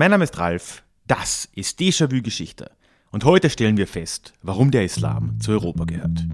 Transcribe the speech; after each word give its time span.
Mein 0.00 0.12
Name 0.12 0.24
ist 0.24 0.38
Ralf, 0.38 0.82
das 1.06 1.46
ist 1.54 1.78
Déjà-vu 1.78 2.22
Geschichte 2.22 2.70
und 3.10 3.24
heute 3.24 3.50
stellen 3.50 3.76
wir 3.76 3.86
fest, 3.86 4.32
warum 4.40 4.70
der 4.70 4.82
Islam 4.82 5.38
zu 5.40 5.50
Europa 5.50 5.84
gehört. 5.84 6.24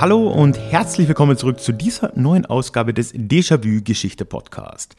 Hallo 0.00 0.28
und 0.28 0.58
herzlich 0.58 1.06
willkommen 1.06 1.36
zurück 1.36 1.60
zu 1.60 1.70
dieser 1.70 2.10
neuen 2.18 2.46
Ausgabe 2.46 2.92
des 2.92 3.14
Déjà-vu 3.14 3.80
Geschichte 3.84 4.24
Podcast. 4.24 4.96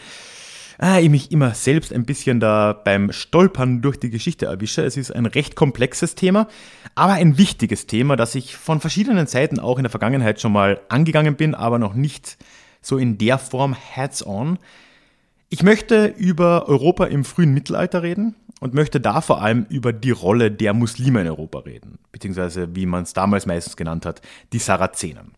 ah, 0.78 0.98
ich 0.98 1.10
mich 1.10 1.32
immer 1.32 1.54
selbst 1.54 1.92
ein 1.92 2.04
bisschen 2.04 2.40
da 2.40 2.72
beim 2.72 3.12
Stolpern 3.12 3.82
durch 3.82 3.98
die 3.98 4.10
Geschichte 4.10 4.46
erwische. 4.46 4.82
Es 4.82 4.96
ist 4.96 5.10
ein 5.10 5.26
recht 5.26 5.56
komplexes 5.56 6.14
Thema, 6.14 6.48
aber 6.94 7.14
ein 7.14 7.36
wichtiges 7.36 7.86
Thema, 7.86 8.16
das 8.16 8.34
ich 8.34 8.56
von 8.56 8.80
verschiedenen 8.80 9.26
Seiten 9.26 9.58
auch 9.58 9.78
in 9.78 9.84
der 9.84 9.90
Vergangenheit 9.90 10.40
schon 10.40 10.52
mal 10.52 10.80
angegangen 10.88 11.36
bin, 11.36 11.54
aber 11.54 11.78
noch 11.78 11.94
nicht 11.94 12.38
so 12.80 12.96
in 12.96 13.18
der 13.18 13.38
Form 13.38 13.76
hands-on. 13.96 14.58
Ich 15.50 15.62
möchte 15.62 16.06
über 16.06 16.68
Europa 16.68 17.06
im 17.06 17.24
frühen 17.24 17.52
Mittelalter 17.52 18.02
reden 18.02 18.34
und 18.60 18.74
möchte 18.74 19.00
da 19.00 19.20
vor 19.20 19.42
allem 19.42 19.66
über 19.70 19.92
die 19.92 20.10
Rolle 20.10 20.50
der 20.50 20.74
Muslime 20.74 21.22
in 21.22 21.26
Europa 21.26 21.60
reden, 21.60 21.98
beziehungsweise 22.12 22.74
wie 22.76 22.86
man 22.86 23.02
es 23.02 23.14
damals 23.14 23.46
meistens 23.46 23.76
genannt 23.76 24.06
hat, 24.06 24.20
die 24.52 24.58
Sarazenen. 24.58 25.32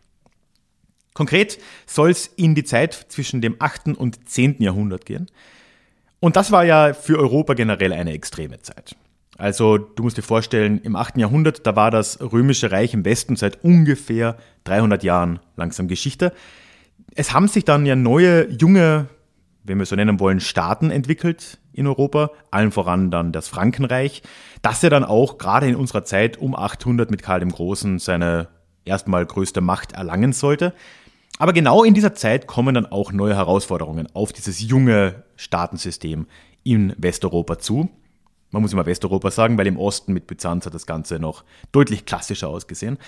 Konkret 1.13 1.59
soll 1.85 2.09
es 2.09 2.27
in 2.27 2.55
die 2.55 2.63
Zeit 2.63 2.93
zwischen 3.09 3.41
dem 3.41 3.55
8. 3.59 3.97
und 3.97 4.29
10. 4.29 4.61
Jahrhundert 4.61 5.05
gehen. 5.05 5.27
Und 6.19 6.35
das 6.35 6.51
war 6.51 6.63
ja 6.63 6.93
für 6.93 7.17
Europa 7.17 7.53
generell 7.53 7.93
eine 7.93 8.13
extreme 8.13 8.61
Zeit. 8.61 8.95
Also 9.37 9.79
du 9.79 10.03
musst 10.03 10.17
dir 10.17 10.21
vorstellen, 10.21 10.79
im 10.83 10.95
8. 10.95 11.17
Jahrhundert, 11.17 11.65
da 11.65 11.75
war 11.75 11.89
das 11.89 12.21
römische 12.21 12.71
Reich 12.71 12.93
im 12.93 13.05
Westen 13.05 13.35
seit 13.35 13.63
ungefähr 13.63 14.37
300 14.65 15.03
Jahren 15.03 15.39
langsam 15.55 15.87
Geschichte. 15.87 16.31
Es 17.15 17.33
haben 17.33 17.47
sich 17.47 17.65
dann 17.65 17.85
ja 17.87 17.95
neue, 17.95 18.49
junge, 18.51 19.07
wenn 19.63 19.79
wir 19.79 19.85
so 19.87 19.95
nennen 19.95 20.19
wollen, 20.19 20.39
Staaten 20.39 20.91
entwickelt 20.91 21.57
in 21.73 21.87
Europa, 21.87 22.29
allen 22.51 22.71
voran 22.71 23.09
dann 23.09 23.31
das 23.31 23.47
Frankenreich, 23.47 24.21
das 24.61 24.83
ja 24.83 24.89
dann 24.89 25.03
auch 25.03 25.39
gerade 25.39 25.67
in 25.67 25.75
unserer 25.75 26.05
Zeit 26.05 26.37
um 26.37 26.55
800 26.55 27.09
mit 27.09 27.23
Karl 27.23 27.39
dem 27.39 27.51
Großen 27.51 27.97
seine 27.97 28.47
erstmal 28.85 29.25
größte 29.25 29.61
Macht 29.61 29.93
erlangen 29.93 30.33
sollte. 30.33 30.73
Aber 31.41 31.53
genau 31.53 31.83
in 31.83 31.95
dieser 31.95 32.13
Zeit 32.13 32.45
kommen 32.45 32.75
dann 32.75 32.85
auch 32.85 33.11
neue 33.11 33.35
Herausforderungen 33.35 34.07
auf 34.13 34.31
dieses 34.31 34.61
junge 34.61 35.23
Staatensystem 35.37 36.27
in 36.63 36.93
Westeuropa 36.99 37.57
zu. 37.57 37.89
Man 38.51 38.61
muss 38.61 38.73
immer 38.73 38.85
Westeuropa 38.85 39.31
sagen, 39.31 39.57
weil 39.57 39.65
im 39.65 39.79
Osten 39.79 40.13
mit 40.13 40.27
Byzanz 40.27 40.67
hat 40.67 40.75
das 40.75 40.85
Ganze 40.85 41.17
noch 41.17 41.43
deutlich 41.71 42.05
klassischer 42.05 42.47
ausgesehen. 42.47 42.99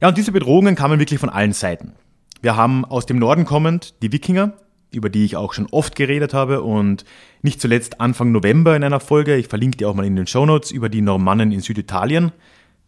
Ja, 0.00 0.06
und 0.06 0.16
diese 0.16 0.30
Bedrohungen 0.30 0.76
kamen 0.76 1.00
wirklich 1.00 1.18
von 1.18 1.28
allen 1.28 1.52
Seiten. 1.52 1.94
Wir 2.40 2.54
haben 2.54 2.84
aus 2.84 3.04
dem 3.04 3.18
Norden 3.18 3.44
kommend 3.44 4.00
die 4.00 4.12
Wikinger, 4.12 4.52
über 4.92 5.10
die 5.10 5.24
ich 5.24 5.34
auch 5.34 5.52
schon 5.52 5.66
oft 5.72 5.96
geredet 5.96 6.34
habe 6.34 6.62
und 6.62 7.04
nicht 7.42 7.60
zuletzt 7.60 8.00
Anfang 8.00 8.30
November 8.30 8.76
in 8.76 8.84
einer 8.84 9.00
Folge, 9.00 9.34
ich 9.34 9.48
verlinke 9.48 9.76
die 9.76 9.86
auch 9.86 9.94
mal 9.94 10.06
in 10.06 10.14
den 10.14 10.28
Show 10.28 10.46
Notes, 10.46 10.70
über 10.70 10.88
die 10.88 11.02
Normannen 11.02 11.50
in 11.50 11.58
Süditalien. 11.58 12.30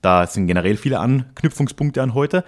Da 0.03 0.29
sind 0.29 0.47
generell 0.47 0.77
viele 0.77 1.01
Anknüpfungspunkte 1.01 2.01
an 2.01 2.15
heute. 2.15 2.45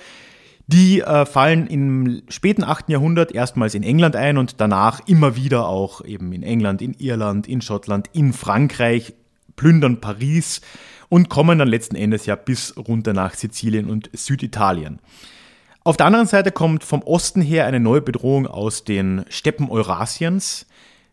Die 0.73 1.01
äh, 1.01 1.27
fallen 1.27 1.67
im 1.67 2.23
späten 2.29 2.63
8. 2.63 2.91
Jahrhundert 2.91 3.33
erstmals 3.33 3.75
in 3.75 3.83
England 3.83 4.15
ein 4.15 4.39
und 4.39 4.61
danach 4.61 5.01
immer 5.09 5.35
wieder 5.35 5.67
auch 5.67 6.05
eben 6.05 6.33
in 6.33 6.45
England, 6.45 6.81
in 6.81 6.95
Irland, 6.95 7.49
in 7.49 7.61
Schottland, 7.61 8.09
in 8.13 8.33
Frankreich, 8.33 9.15
plündern 9.57 10.01
Paris 10.01 10.61
und 11.09 11.29
kommen 11.29 11.59
dann 11.59 11.67
letzten 11.67 11.97
Endes 11.97 12.25
ja 12.27 12.37
bis 12.37 12.77
runter 12.77 13.13
nach 13.13 13.35
Sizilien 13.35 13.91
und 13.91 14.11
Süditalien. 14.13 15.01
Auf 15.83 15.97
der 15.97 16.07
anderen 16.07 16.29
Seite 16.29 16.53
kommt 16.53 16.85
vom 16.85 17.03
Osten 17.03 17.43
her 17.43 17.67
eine 17.67 17.81
neue 17.81 18.01
Bedrohung 18.01 18.47
aus 18.47 18.85
den 18.85 19.25
Steppen 19.29 19.69
Eurasiens. 19.71 20.67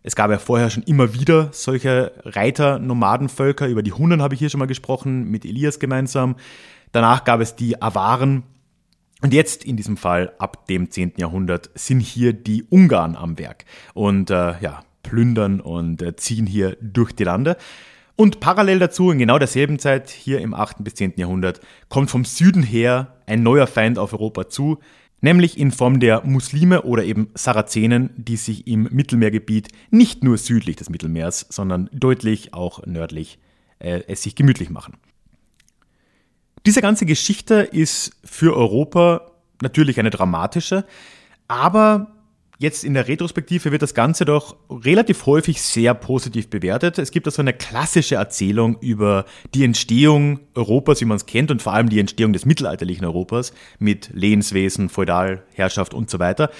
Es 0.04 0.16
gab 0.16 0.30
ja 0.30 0.38
vorher 0.38 0.70
schon 0.70 0.84
immer 0.84 1.16
wieder 1.16 1.50
solche 1.52 2.12
Reiter-Nomadenvölker. 2.26 3.68
Über 3.68 3.82
die 3.82 3.94
Hunnen 3.94 4.22
habe 4.22 4.36
ich 4.36 4.40
hier 4.40 4.52
schon 4.52 4.60
mal 4.60 4.68
gesprochen, 4.68 5.32
mit 5.32 5.46
Elias 5.46 5.80
gemeinsam. 5.80 6.36
Danach 6.92 7.24
gab 7.24 7.42
es 7.42 7.56
die 7.56 7.82
Awaren, 7.82 8.44
und 9.22 9.34
jetzt 9.34 9.66
in 9.66 9.78
diesem 9.78 9.98
Fall 9.98 10.34
ab 10.38 10.68
dem 10.68 10.92
10. 10.92 11.14
Jahrhundert 11.18 11.72
sind 11.74 12.02
hier 12.02 12.34
die 12.34 12.64
Ungarn 12.64 13.16
am 13.16 13.40
Werk 13.40 13.66
und 13.94 14.30
äh, 14.30 14.60
ja, 14.60 14.84
plündern 15.02 15.60
und 15.60 16.02
äh, 16.02 16.16
ziehen 16.16 16.46
hier 16.46 16.78
durch 16.82 17.14
die 17.14 17.24
Lande. 17.24 17.58
Und 18.16 18.40
parallel 18.40 18.80
dazu, 18.80 19.12
in 19.12 19.20
genau 19.20 19.38
derselben 19.38 19.80
Zeit, 19.80 20.10
hier 20.10 20.40
im 20.42 20.54
8. 20.54 20.84
bis 20.84 20.96
10. 20.96 21.14
Jahrhundert, 21.18 21.62
kommt 21.90 22.10
vom 22.10 22.26
Süden 22.26 22.64
her 22.64 23.16
ein 23.26 23.44
neuer 23.44 23.68
Feind 23.68 24.00
auf 24.00 24.14
Europa 24.14 24.50
zu, 24.50 24.80
nämlich 25.22 25.58
in 25.58 25.72
Form 25.72 26.00
der 26.00 26.24
Muslime 26.26 26.84
oder 26.84 27.04
eben 27.04 27.30
Sarazenen, 27.34 28.12
die 28.18 28.38
sich 28.38 28.68
im 28.68 28.88
Mittelmeergebiet 28.92 29.70
nicht 29.90 30.24
nur 30.24 30.38
südlich 30.38 30.76
des 30.76 30.90
Mittelmeers, 30.90 31.46
sondern 31.50 31.90
deutlich 31.92 32.54
auch 32.54 32.86
nördlich 32.86 33.40
äh, 33.80 34.02
es 34.08 34.24
sich 34.24 34.36
gemütlich 34.36 34.70
machen. 34.70 34.94
Diese 36.68 36.82
ganze 36.82 37.06
Geschichte 37.06 37.62
ist 37.62 38.12
für 38.26 38.54
Europa 38.54 39.32
natürlich 39.62 40.02
eine 40.02 40.10
dramatische, 40.10 40.84
aber 41.48 42.12
jetzt 42.60 42.84
in 42.84 42.94
der 42.94 43.08
Retrospektive 43.08 43.72
wird 43.72 43.84
das 43.84 43.94
Ganze 43.94 44.26
doch 44.26 44.58
relativ 44.70 45.26
häufig 45.28 45.62
sehr 45.62 45.94
positiv 45.94 46.50
bewertet. 46.50 47.00
Es 47.00 47.12
gibt 47.12 47.26
also 47.26 47.42
eine 47.42 47.54
klassische 47.54 48.16
Erzählung 48.16 48.76
über 48.82 49.24
die 49.54 49.64
Entstehung 49.64 50.42
Europas, 50.56 51.00
wie 51.00 51.06
man 51.06 51.16
es 51.16 51.26
kennt, 51.26 51.52
und 51.52 51.62
vor 51.62 51.72
allem 51.72 51.88
die 51.88 52.02
Entstehung 52.02 52.34
des 52.34 52.46
mittelalterlichen 52.46 53.06
Europas 53.06 53.54
mit 53.80 54.10
Lehnswesen, 54.12 54.90
Feudalherrschaft 54.90 55.94
und 55.94 56.10
so 56.10 56.20
weiter 56.20 56.52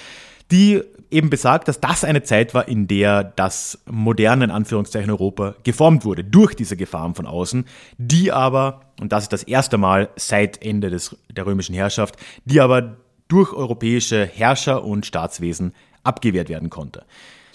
die 0.52 0.82
eben 1.12 1.30
besagt, 1.30 1.68
dass 1.68 1.80
das 1.80 2.04
eine 2.04 2.24
Zeit 2.24 2.54
war, 2.54 2.68
in 2.68 2.88
der 2.88 3.24
das 3.24 3.80
moderne, 3.86 4.46
in 4.46 4.52
Anführungszeichen, 4.52 5.10
Europa 5.10 5.56
geformt 5.64 6.06
wurde 6.06 6.24
durch 6.24 6.56
diese 6.56 6.78
Gefahren 6.78 7.16
von 7.16 7.26
außen, 7.26 7.66
die 7.98 8.32
aber, 8.32 8.82
und 9.00 9.12
das 9.12 9.24
ist 9.24 9.34
das 9.34 9.44
erste 9.44 9.78
Mal 9.78 10.10
seit 10.16 10.62
Ende 10.64 10.90
des, 10.90 11.16
der 11.30 11.46
römischen 11.46 11.76
Herrschaft, 11.76 12.18
die 12.46 12.60
aber 12.60 12.98
durch 13.28 13.54
europäische 13.54 14.26
Herrscher 14.26 14.84
und 14.84 15.06
Staatswesen 15.06 15.74
abgewehrt 16.04 16.50
werden 16.50 16.70
konnte. 16.70 17.06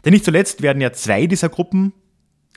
Denn 0.05 0.13
nicht 0.13 0.25
zuletzt 0.25 0.63
werden 0.63 0.83
ja 0.83 0.93
zwei 0.93 1.27
dieser 1.27 1.49
Gruppen, 1.49 1.93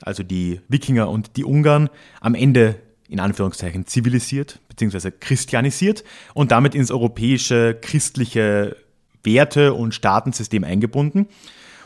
also 0.02 0.22
die 0.22 0.60
Wikinger 0.68 1.08
und 1.08 1.36
die 1.36 1.44
Ungarn, 1.44 1.88
am 2.20 2.34
Ende 2.34 2.76
in 3.08 3.20
Anführungszeichen 3.20 3.86
zivilisiert 3.86 4.60
bzw. 4.68 5.12
christianisiert 5.12 6.04
und 6.34 6.50
damit 6.50 6.74
ins 6.74 6.90
europäische 6.90 7.78
christliche 7.80 8.76
Werte- 9.26 9.74
und 9.74 9.94
Staatensystem 9.94 10.64
eingebunden. 10.64 11.28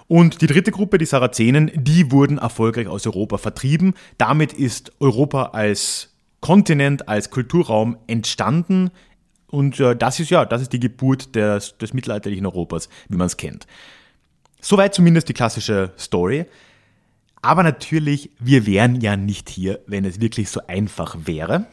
Und 0.07 0.43
die 0.43 0.47
dritte 0.47 0.73
Gruppe, 0.73 0.99
die 0.99 1.07
Sarazenen, 1.07 1.71
die 1.75 2.11
wurden 2.11 2.39
erfolgreich 2.39 2.89
aus 2.89 3.07
Europa 3.07 3.39
vertrieben. 3.39 3.95
Damit 4.19 4.53
ist 4.53 4.93
Europa 5.01 5.51
als 5.53 6.11
Kontinent, 6.41 7.09
als 7.09 7.31
Kulturraum 7.31 7.97
entstanden. 8.07 8.91
Und 9.49 9.79
äh, 9.79 9.95
das 9.95 10.21
ist 10.21 10.31
ja, 10.31 10.45
das 10.45 10.63
ist 10.63 10.73
die 10.73 10.81
Geburt 10.81 11.35
des, 11.35 11.79
des 11.79 11.93
mittelalterlichen 11.93 12.47
Europas, 12.47 12.89
wie 13.09 13.17
man 13.17 13.27
es 13.27 13.37
kennt. 13.37 13.67
Soweit 14.61 14.95
zumindest 14.95 15.29
die 15.29 15.33
klassische 15.33 15.93
Story. 15.99 16.47
Aber 17.43 17.63
natürlich, 17.63 18.31
wir 18.39 18.67
wären 18.67 19.01
ja 19.01 19.17
nicht 19.17 19.49
hier, 19.49 19.81
wenn 19.87 20.05
es 20.05 20.21
wirklich 20.21 20.51
so 20.51 20.61
einfach 20.67 21.17
wäre. 21.25 21.67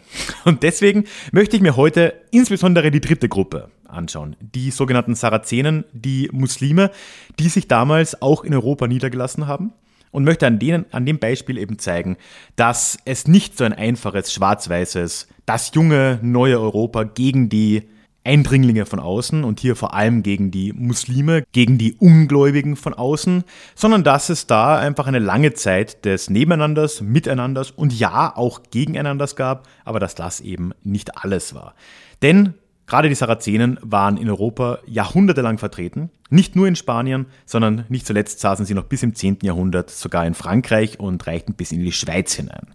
Und 0.45 0.63
deswegen 0.63 1.05
möchte 1.31 1.57
ich 1.57 1.61
mir 1.61 1.75
heute 1.75 2.13
insbesondere 2.31 2.89
die 2.89 3.01
dritte 3.01 3.27
Gruppe 3.27 3.69
anschauen. 3.89 4.35
Die 4.39 4.71
sogenannten 4.71 5.15
Sarazenen, 5.15 5.85
die 5.93 6.29
Muslime, 6.31 6.91
die 7.39 7.49
sich 7.49 7.67
damals 7.67 8.21
auch 8.21 8.43
in 8.43 8.53
Europa 8.53 8.87
niedergelassen 8.87 9.47
haben. 9.47 9.73
Und 10.09 10.23
möchte 10.23 10.47
an, 10.47 10.57
denen, 10.57 10.85
an 10.91 11.05
dem 11.05 11.19
Beispiel 11.19 11.57
eben 11.57 11.79
zeigen, 11.79 12.15
dass 12.55 12.97
es 13.03 13.27
nicht 13.27 13.57
so 13.57 13.65
ein 13.65 13.73
einfaches, 13.73 14.31
schwarz-weißes, 14.31 15.27
das 15.45 15.71
junge, 15.75 16.19
neue 16.23 16.59
Europa 16.59 17.03
gegen 17.03 17.49
die 17.49 17.83
Eindringlinge 18.27 18.85
von 18.85 18.99
außen 18.99 19.45
und 19.45 19.61
hier 19.61 19.77
vor 19.77 19.93
allem 19.93 20.21
gegen 20.21 20.51
die 20.51 20.73
Muslime, 20.73 21.43
gegen 21.53 21.77
die 21.77 21.93
Ungläubigen 21.93 22.75
von 22.75 22.93
außen, 22.93 23.45
sondern 23.73 24.03
dass 24.03 24.29
es 24.29 24.47
da 24.47 24.77
einfach 24.77 25.07
eine 25.07 25.19
lange 25.19 25.53
Zeit 25.53 26.03
des 26.03 26.29
Nebeneinanders, 26.29 27.01
Miteinanders 27.01 27.71
und 27.71 27.97
ja 27.97 28.35
auch 28.35 28.63
Gegeneinanders 28.69 29.37
gab, 29.37 29.67
aber 29.85 30.01
dass 30.01 30.13
das 30.13 30.41
eben 30.41 30.73
nicht 30.83 31.23
alles 31.23 31.55
war. 31.55 31.73
Denn 32.21 32.53
Gerade 32.87 33.09
die 33.09 33.15
Sarazenen 33.15 33.77
waren 33.81 34.15
in 34.15 34.29
Europa 34.29 34.79
jahrhundertelang 34.85 35.57
vertreten, 35.57 36.09
nicht 36.29 36.55
nur 36.55 36.67
in 36.67 36.77
Spanien, 36.77 37.25
sondern 37.45 37.83
nicht 37.89 38.07
zuletzt 38.07 38.39
saßen 38.39 38.65
sie 38.65 38.73
noch 38.73 38.85
bis 38.85 39.03
im 39.03 39.13
10. 39.13 39.39
Jahrhundert 39.43 39.89
sogar 39.89 40.25
in 40.25 40.33
Frankreich 40.33 40.97
und 40.97 41.27
reichten 41.27 41.53
bis 41.53 41.73
in 41.73 41.83
die 41.83 41.91
Schweiz 41.91 42.33
hinein. 42.33 42.67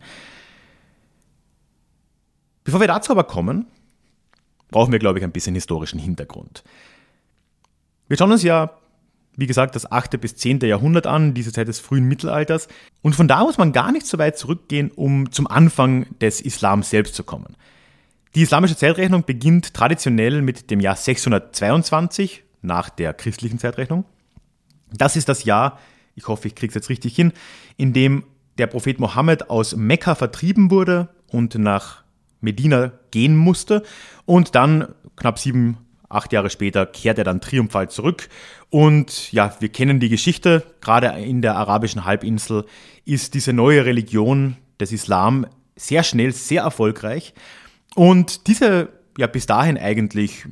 Bevor 2.63 2.81
wir 2.81 2.89
dazu 2.89 3.11
aber 3.11 3.25
kommen, 3.25 3.67
brauchen 4.71 4.93
wir, 4.93 4.99
glaube 4.99 5.19
ich, 5.19 5.25
ein 5.25 5.33
bisschen 5.33 5.55
historischen 5.55 5.99
Hintergrund. 5.99 6.63
Wir 8.09 8.19
schauen 8.19 8.33
uns 8.33 8.43
ja, 8.43 8.79
wie 9.37 9.47
gesagt, 9.47 9.75
das 9.75 9.91
8. 9.91 10.21
bis 10.21 10.37
10. 10.37 10.61
Jahrhundert 10.61 11.07
an, 11.07 11.33
diese 11.33 11.53
Zeit 11.53 11.69
des 11.69 11.81
frühen 11.81 12.05
Mittelalters. 12.05 12.69
Und 13.01 13.17
von 13.17 13.29
da 13.29 13.41
muss 13.45 13.57
man 13.57 13.73
gar 13.73 13.91
nicht 13.93 14.07
so 14.07 14.19
weit 14.19 14.37
zurückgehen, 14.37 14.91
um 14.91 15.33
zum 15.33 15.47
Anfang 15.47 16.07
des 16.19 16.43
Islam 16.43 16.83
selbst 16.83 17.15
zu 17.15 17.25
kommen. 17.25 17.57
Die 18.35 18.43
islamische 18.43 18.77
Zeitrechnung 18.77 19.25
beginnt 19.25 19.75
traditionell 19.75 20.41
mit 20.41 20.71
dem 20.71 20.81
Jahr 20.81 20.97
622 20.97 22.45
nach 22.63 22.89
der 22.89 23.13
christlichen 23.13 23.59
Zeitrechnung. 23.59 24.07
Das 24.91 25.17
ist 25.17 25.29
das 25.29 25.45
Jahr, 25.45 25.79
ich 26.15 26.29
hoffe, 26.29 26.49
ich 26.49 26.55
kriege 26.55 26.71
es 26.71 26.75
jetzt 26.75 26.89
richtig 26.89 27.15
hin, 27.15 27.33
in 27.77 27.93
dem 27.93 28.25
der 28.57 28.69
Prophet 28.69 29.01
Mohammed 29.01 29.51
aus 29.51 29.77
Mekka 29.77 30.15
vertrieben 30.15 30.71
wurde 30.71 31.09
und 31.29 31.57
nach 31.57 32.05
Medina 32.41 32.93
gehen 33.11 33.37
musste. 33.37 33.83
Und 34.25 34.55
dann, 34.55 34.95
knapp 35.17 35.39
sieben, 35.39 35.77
acht 36.09 36.33
Jahre 36.33 36.49
später, 36.49 36.87
kehrt 36.87 37.19
er 37.19 37.25
dann 37.25 37.43
triumphal 37.43 37.91
zurück. 37.91 38.31
Und 38.71 39.31
ja, 39.33 39.55
wir 39.61 39.69
kennen 39.69 40.01
die 40.01 40.09
Geschichte. 40.09 40.63
Gerade 40.81 41.09
in 41.21 41.43
der 41.43 41.57
arabischen 41.57 42.07
Halbinsel 42.07 42.65
ist 43.05 43.35
diese 43.35 43.53
neue 43.53 43.85
Religion 43.85 44.57
des 44.81 44.93
Islam 44.93 45.47
sehr 45.77 46.03
schnell, 46.03 46.33
sehr 46.33 46.63
erfolgreich. 46.63 47.35
Und 47.95 48.47
diese 48.47 48.89
ja 49.19 49.27
bis 49.27 49.47
dahin 49.47 49.79
eigentlich 49.79 50.47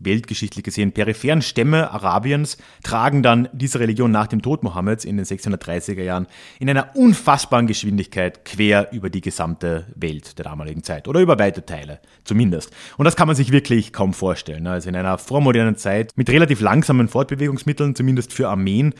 weltgeschichtlich 0.00 0.64
gesehen 0.64 0.92
peripheren 0.92 1.40
Stämme 1.40 1.90
Arabiens 1.90 2.58
tragen 2.82 3.22
dann 3.22 3.48
diese 3.52 3.80
Religion 3.80 4.10
nach 4.10 4.26
dem 4.26 4.42
Tod 4.42 4.62
Mohammeds 4.62 5.04
in 5.04 5.16
den 5.16 5.24
630er 5.24 6.02
Jahren 6.02 6.26
in 6.58 6.68
einer 6.68 6.94
unfassbaren 6.94 7.66
Geschwindigkeit 7.66 8.44
quer 8.44 8.92
über 8.92 9.08
die 9.08 9.20
gesamte 9.20 9.86
Welt 9.94 10.38
der 10.38 10.44
damaligen 10.44 10.82
Zeit 10.82 11.08
oder 11.08 11.20
über 11.20 11.38
weite 11.38 11.64
Teile 11.64 12.00
zumindest. 12.24 12.72
Und 12.98 13.04
das 13.04 13.16
kann 13.16 13.28
man 13.28 13.36
sich 13.36 13.52
wirklich 13.52 13.92
kaum 13.92 14.12
vorstellen. 14.12 14.66
Also 14.66 14.88
in 14.88 14.96
einer 14.96 15.16
vormodernen 15.16 15.76
Zeit 15.76 16.12
mit 16.16 16.28
relativ 16.28 16.60
langsamen 16.60 17.08
Fortbewegungsmitteln, 17.08 17.94
zumindest 17.94 18.32
für 18.32 18.48
Armeen, 18.48 18.94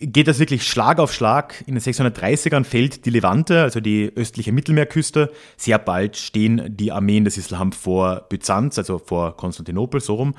geht 0.00 0.28
das 0.28 0.38
wirklich 0.38 0.66
Schlag 0.66 0.98
auf 0.98 1.12
Schlag. 1.12 1.62
In 1.66 1.74
den 1.74 1.82
630ern 1.82 2.64
fällt 2.64 3.04
die 3.04 3.10
Levante, 3.10 3.62
also 3.62 3.80
die 3.80 4.12
östliche 4.14 4.52
Mittelmeerküste. 4.52 5.32
Sehr 5.56 5.78
bald 5.78 6.16
stehen 6.16 6.76
die 6.76 6.92
Armeen 6.92 7.24
des 7.24 7.36
Islam 7.36 7.72
vor 7.72 8.26
Byzanz, 8.28 8.78
also 8.78 8.98
vor 8.98 9.36
Konstantinopel, 9.36 10.00
so 10.00 10.14
rum. 10.14 10.34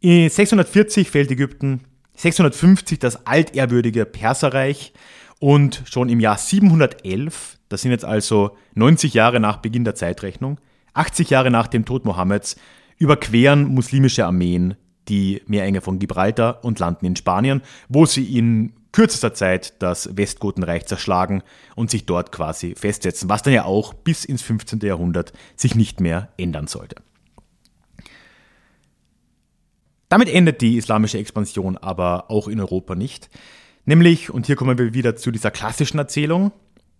In 0.00 0.28
640 0.28 1.10
fällt 1.10 1.30
Ägypten, 1.30 1.80
650 2.16 2.98
das 2.98 3.26
altehrwürdige 3.26 4.06
Perserreich 4.06 4.92
und 5.38 5.82
schon 5.84 6.08
im 6.08 6.20
Jahr 6.20 6.38
711, 6.38 7.58
das 7.68 7.82
sind 7.82 7.90
jetzt 7.90 8.04
also 8.04 8.56
90 8.74 9.14
Jahre 9.14 9.40
nach 9.40 9.58
Beginn 9.58 9.84
der 9.84 9.94
Zeitrechnung, 9.94 10.58
80 10.94 11.30
Jahre 11.30 11.50
nach 11.50 11.66
dem 11.66 11.84
Tod 11.84 12.04
Mohammeds, 12.04 12.56
überqueren 12.98 13.64
muslimische 13.64 14.24
Armeen 14.24 14.76
die 15.08 15.42
Meerenge 15.46 15.82
von 15.82 15.98
Gibraltar 15.98 16.64
und 16.64 16.78
landen 16.78 17.06
in 17.06 17.16
Spanien, 17.16 17.62
wo 17.88 18.06
sie 18.06 18.36
in 18.36 18.72
kürzester 18.96 19.34
Zeit 19.34 19.74
das 19.82 20.16
Westgotenreich 20.16 20.86
zerschlagen 20.86 21.42
und 21.74 21.90
sich 21.90 22.06
dort 22.06 22.32
quasi 22.32 22.74
festsetzen, 22.74 23.28
was 23.28 23.42
dann 23.42 23.52
ja 23.52 23.66
auch 23.66 23.92
bis 23.92 24.24
ins 24.24 24.40
15. 24.40 24.78
Jahrhundert 24.80 25.34
sich 25.54 25.74
nicht 25.74 26.00
mehr 26.00 26.30
ändern 26.38 26.66
sollte. 26.66 26.96
Damit 30.08 30.30
endet 30.30 30.62
die 30.62 30.78
islamische 30.78 31.18
Expansion 31.18 31.76
aber 31.76 32.30
auch 32.30 32.48
in 32.48 32.58
Europa 32.58 32.94
nicht. 32.94 33.28
Nämlich, 33.84 34.30
und 34.30 34.46
hier 34.46 34.56
kommen 34.56 34.78
wir 34.78 34.94
wieder 34.94 35.14
zu 35.14 35.30
dieser 35.30 35.50
klassischen 35.50 35.98
Erzählung, 35.98 36.52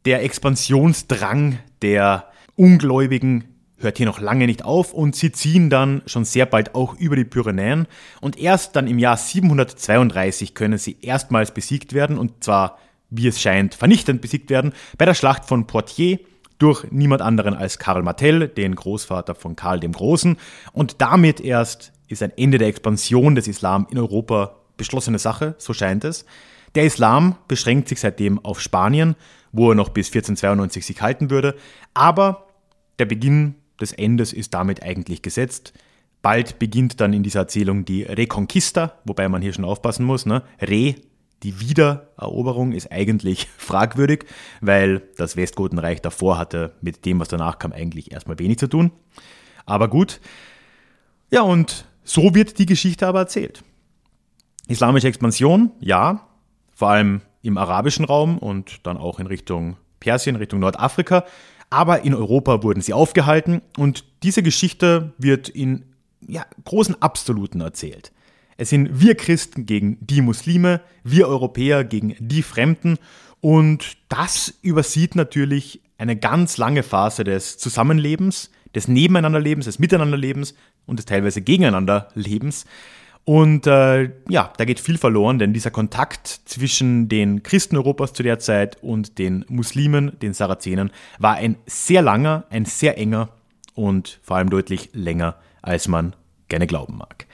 der 0.05 0.23
Expansionsdrang 0.23 1.61
der 1.81 2.31
Ungläubigen 2.57 3.56
hört 3.79 3.99
hier 3.99 4.07
noch 4.07 4.21
lange 4.21 4.47
nicht 4.47 4.65
auf 4.65 4.93
und 4.93 5.15
sie 5.15 5.33
ziehen 5.33 5.71
dann 5.71 6.03
schon 6.07 6.25
sehr 6.25 6.47
bald 6.47 6.75
auch 6.75 6.95
über 6.99 7.17
die 7.17 7.25
Pyrenäen. 7.25 7.87
Und 8.21 8.39
erst 8.39 8.77
dann 8.77 8.87
im 8.87 8.99
Jahr 8.99 9.17
732 9.17 10.55
können 10.55 10.79
sie 10.79 10.97
erstmals 11.03 11.53
besiegt 11.53 11.93
werden. 11.93 12.19
Und 12.19 12.45
zwar, 12.45 12.79
wie 13.11 13.29
es 13.29 13.41
scheint, 13.41 13.75
vernichtend 13.75 14.23
besiegt 14.23 14.51
werden 14.51 14.73
bei 14.97 15.05
der 15.05 15.15
Schlacht 15.15 15.45
von 15.45 15.67
Poitiers 15.67 16.21
durch 16.59 16.91
niemand 16.91 17.21
anderen 17.21 17.55
als 17.55 17.79
Karl 17.79 18.03
Martel, 18.03 18.49
den 18.49 18.75
Großvater 18.75 19.35
von 19.35 19.57
Karl 19.57 19.81
dem 19.81 19.93
Großen. 19.93 20.37
Und 20.73 21.03
damit 21.03 21.41
erst 21.41 21.93
ist 22.09 22.23
ein 22.23 22.33
Ende 22.37 22.59
der 22.59 22.69
Expansion 22.69 23.35
des 23.35 23.49
Islam 23.49 23.87
in 23.91 23.99
Europa 23.99 24.57
beschlossene 24.77 25.19
Sache, 25.19 25.55
so 25.59 25.75
scheint 25.75 26.05
es. 26.05 26.25
Der 26.75 26.85
Islam 26.85 27.37
beschränkt 27.49 27.89
sich 27.89 28.01
seitdem 28.01 28.43
auf 28.45 28.61
Spanien, 28.61 29.17
wo 29.53 29.71
er 29.71 29.75
noch 29.75 29.91
bis 29.91 30.09
1492 30.09 30.85
sich 30.85 31.03
halten 31.03 31.31
würde, 31.31 31.57
aber 31.95 32.47
der 32.99 33.07
Beginn 33.07 33.57
des 33.81 33.93
Endes 33.93 34.33
ist 34.33 34.55
damit 34.55 34.83
eigentlich 34.83 35.23
gesetzt. 35.23 35.73
Bald 36.23 36.59
beginnt 36.59 37.01
dann 37.01 37.13
in 37.13 37.23
dieser 37.23 37.41
Erzählung 37.41 37.85
die 37.85 38.03
Reconquista, 38.03 38.99
wobei 39.05 39.29
man 39.29 39.43
hier 39.43 39.53
schon 39.53 39.65
aufpassen 39.65 40.05
muss. 40.05 40.27
Ne? 40.27 40.43
Re, 40.61 40.97
die 41.43 41.61
Wiedereroberung 41.61 42.73
ist 42.73 42.91
eigentlich 42.91 43.47
fragwürdig, 43.59 44.27
weil 44.61 45.03
das 45.17 45.37
Westgotenreich 45.37 46.01
davor 46.03 46.39
hatte 46.39 46.75
mit 46.81 47.05
dem, 47.05 47.21
was 47.21 47.29
danach 47.29 47.59
kam, 47.59 47.73
eigentlich 47.73 48.13
erstmal 48.13 48.39
wenig 48.39 48.59
zu 48.59 48.69
tun. 48.69 48.91
Aber 49.67 49.89
gut. 49.89 50.21
Ja, 51.31 51.43
und 51.43 51.87
so 52.05 52.35
wird 52.35 52.59
die 52.59 52.67
Geschichte 52.67 53.07
aber 53.07 53.21
erzählt. 53.21 53.63
Islamische 54.69 55.09
Expansion, 55.09 55.73
ja, 55.81 56.27
vor 56.73 56.91
allem 56.91 57.21
im 57.43 57.59
arabischen 57.59 58.05
Raum 58.05 58.39
und 58.39 58.87
dann 58.87 58.97
auch 58.97 59.21
in 59.21 59.27
Richtung 59.27 59.77
Persien, 60.01 60.37
Richtung 60.37 60.61
Nordafrika. 60.61 61.25
Aber 61.71 62.03
in 62.03 62.15
Europa 62.15 62.63
wurden 62.63 62.81
sie 62.81 62.93
aufgehalten 62.93 63.63
und 63.77 64.05
diese 64.23 64.43
Geschichte 64.43 65.13
wird 65.19 65.49
in 65.49 65.85
ja, 66.27 66.45
großen 66.65 67.01
Absoluten 67.03 67.61
erzählt. 67.61 68.13
Es 68.57 68.71
sind 68.71 69.01
wir 69.01 69.17
Christen 69.17 69.67
gegen 69.67 69.99
die 70.01 70.23
Muslime, 70.23 70.81
wir 71.05 71.29
Europäer 71.29 71.85
gegen 71.85 72.17
die 72.19 72.43
Fremden 72.43 72.99
und 73.41 73.97
das 74.09 74.55
übersieht 74.63 75.15
natürlich 75.15 75.81
eine 75.99 76.17
ganz 76.17 76.57
lange 76.57 76.83
Phase 76.83 77.25
des 77.25 77.59
Zusammenlebens, 77.59 78.51
des 78.75 78.89
Nebeneinanderlebens, 78.89 79.67
des 79.67 79.79
Miteinanderlebens 79.79 80.55
und 80.87 80.99
des 80.99 81.07
teilweise 81.07 81.41
Gegeneinanderlebens. 81.41 82.67
Und 83.27 83.67
äh, 83.67 84.05
ja, 84.29 84.53
da 84.57 84.65
geht 84.65 84.79
viel 84.79 84.99
verloren, 84.99 85.41
denn 85.41 85.53
dieser 85.53 85.73
Kontakt 85.73 86.29
zwischen 86.45 87.09
den 87.09 87.43
Christen 87.43 87.77
Europas 87.77 88.13
zu 88.13 88.23
der 88.23 88.39
Zeit 88.39 88.81
und 88.85 89.19
den 89.19 89.45
Muslimen, 89.49 90.17
den 90.21 90.33
Sarazenen, 90.33 90.93
war 91.19 91.35
ein 91.35 91.57
sehr 91.67 92.03
langer, 92.03 92.45
ein 92.51 92.67
sehr 92.67 92.97
enger 92.97 93.31
und 93.75 94.21
vor 94.23 94.37
allem 94.37 94.49
deutlich 94.49 94.91
länger, 94.93 95.35
als 95.61 95.89
man 95.89 96.15
gerne 96.47 96.69
glauben 96.69 96.99
mag. 96.99 97.27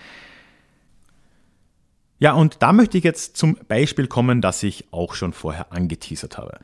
Ja, 2.18 2.32
und 2.32 2.62
da 2.62 2.72
möchte 2.72 2.96
ich 2.96 3.04
jetzt 3.04 3.36
zum 3.36 3.58
Beispiel 3.68 4.06
kommen, 4.06 4.40
das 4.40 4.62
ich 4.62 4.86
auch 4.92 5.12
schon 5.12 5.34
vorher 5.34 5.72
angeteasert 5.74 6.38
habe. 6.38 6.58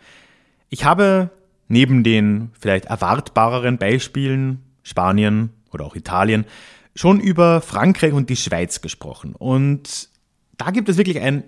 Ich 0.71 0.87
habe 0.87 1.29
neben 1.69 2.03
den 2.03 2.51
vielleicht 2.59 2.87
erwartbareren 2.87 3.77
Beispielen 3.77 4.63
Spanien, 4.83 5.51
oder 5.71 5.85
auch 5.85 5.97
Italien, 5.97 6.47
schon 6.95 7.21
über 7.21 7.61
Frankreich 7.61 8.13
und 8.13 8.31
die 8.31 8.37
Schweiz 8.37 8.81
gesprochen. 8.81 9.35
Und 9.35 10.09
da 10.57 10.71
gibt 10.71 10.89
es 10.89 10.97
wirklich 10.97 11.21
ein 11.21 11.45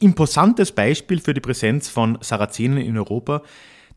imposantes 0.00 0.72
Beispiel 0.72 1.20
für 1.20 1.34
die 1.34 1.40
Präsenz 1.40 1.88
von 1.88 2.18
Sarazenen 2.20 2.78
in 2.78 2.96
Europa, 2.96 3.42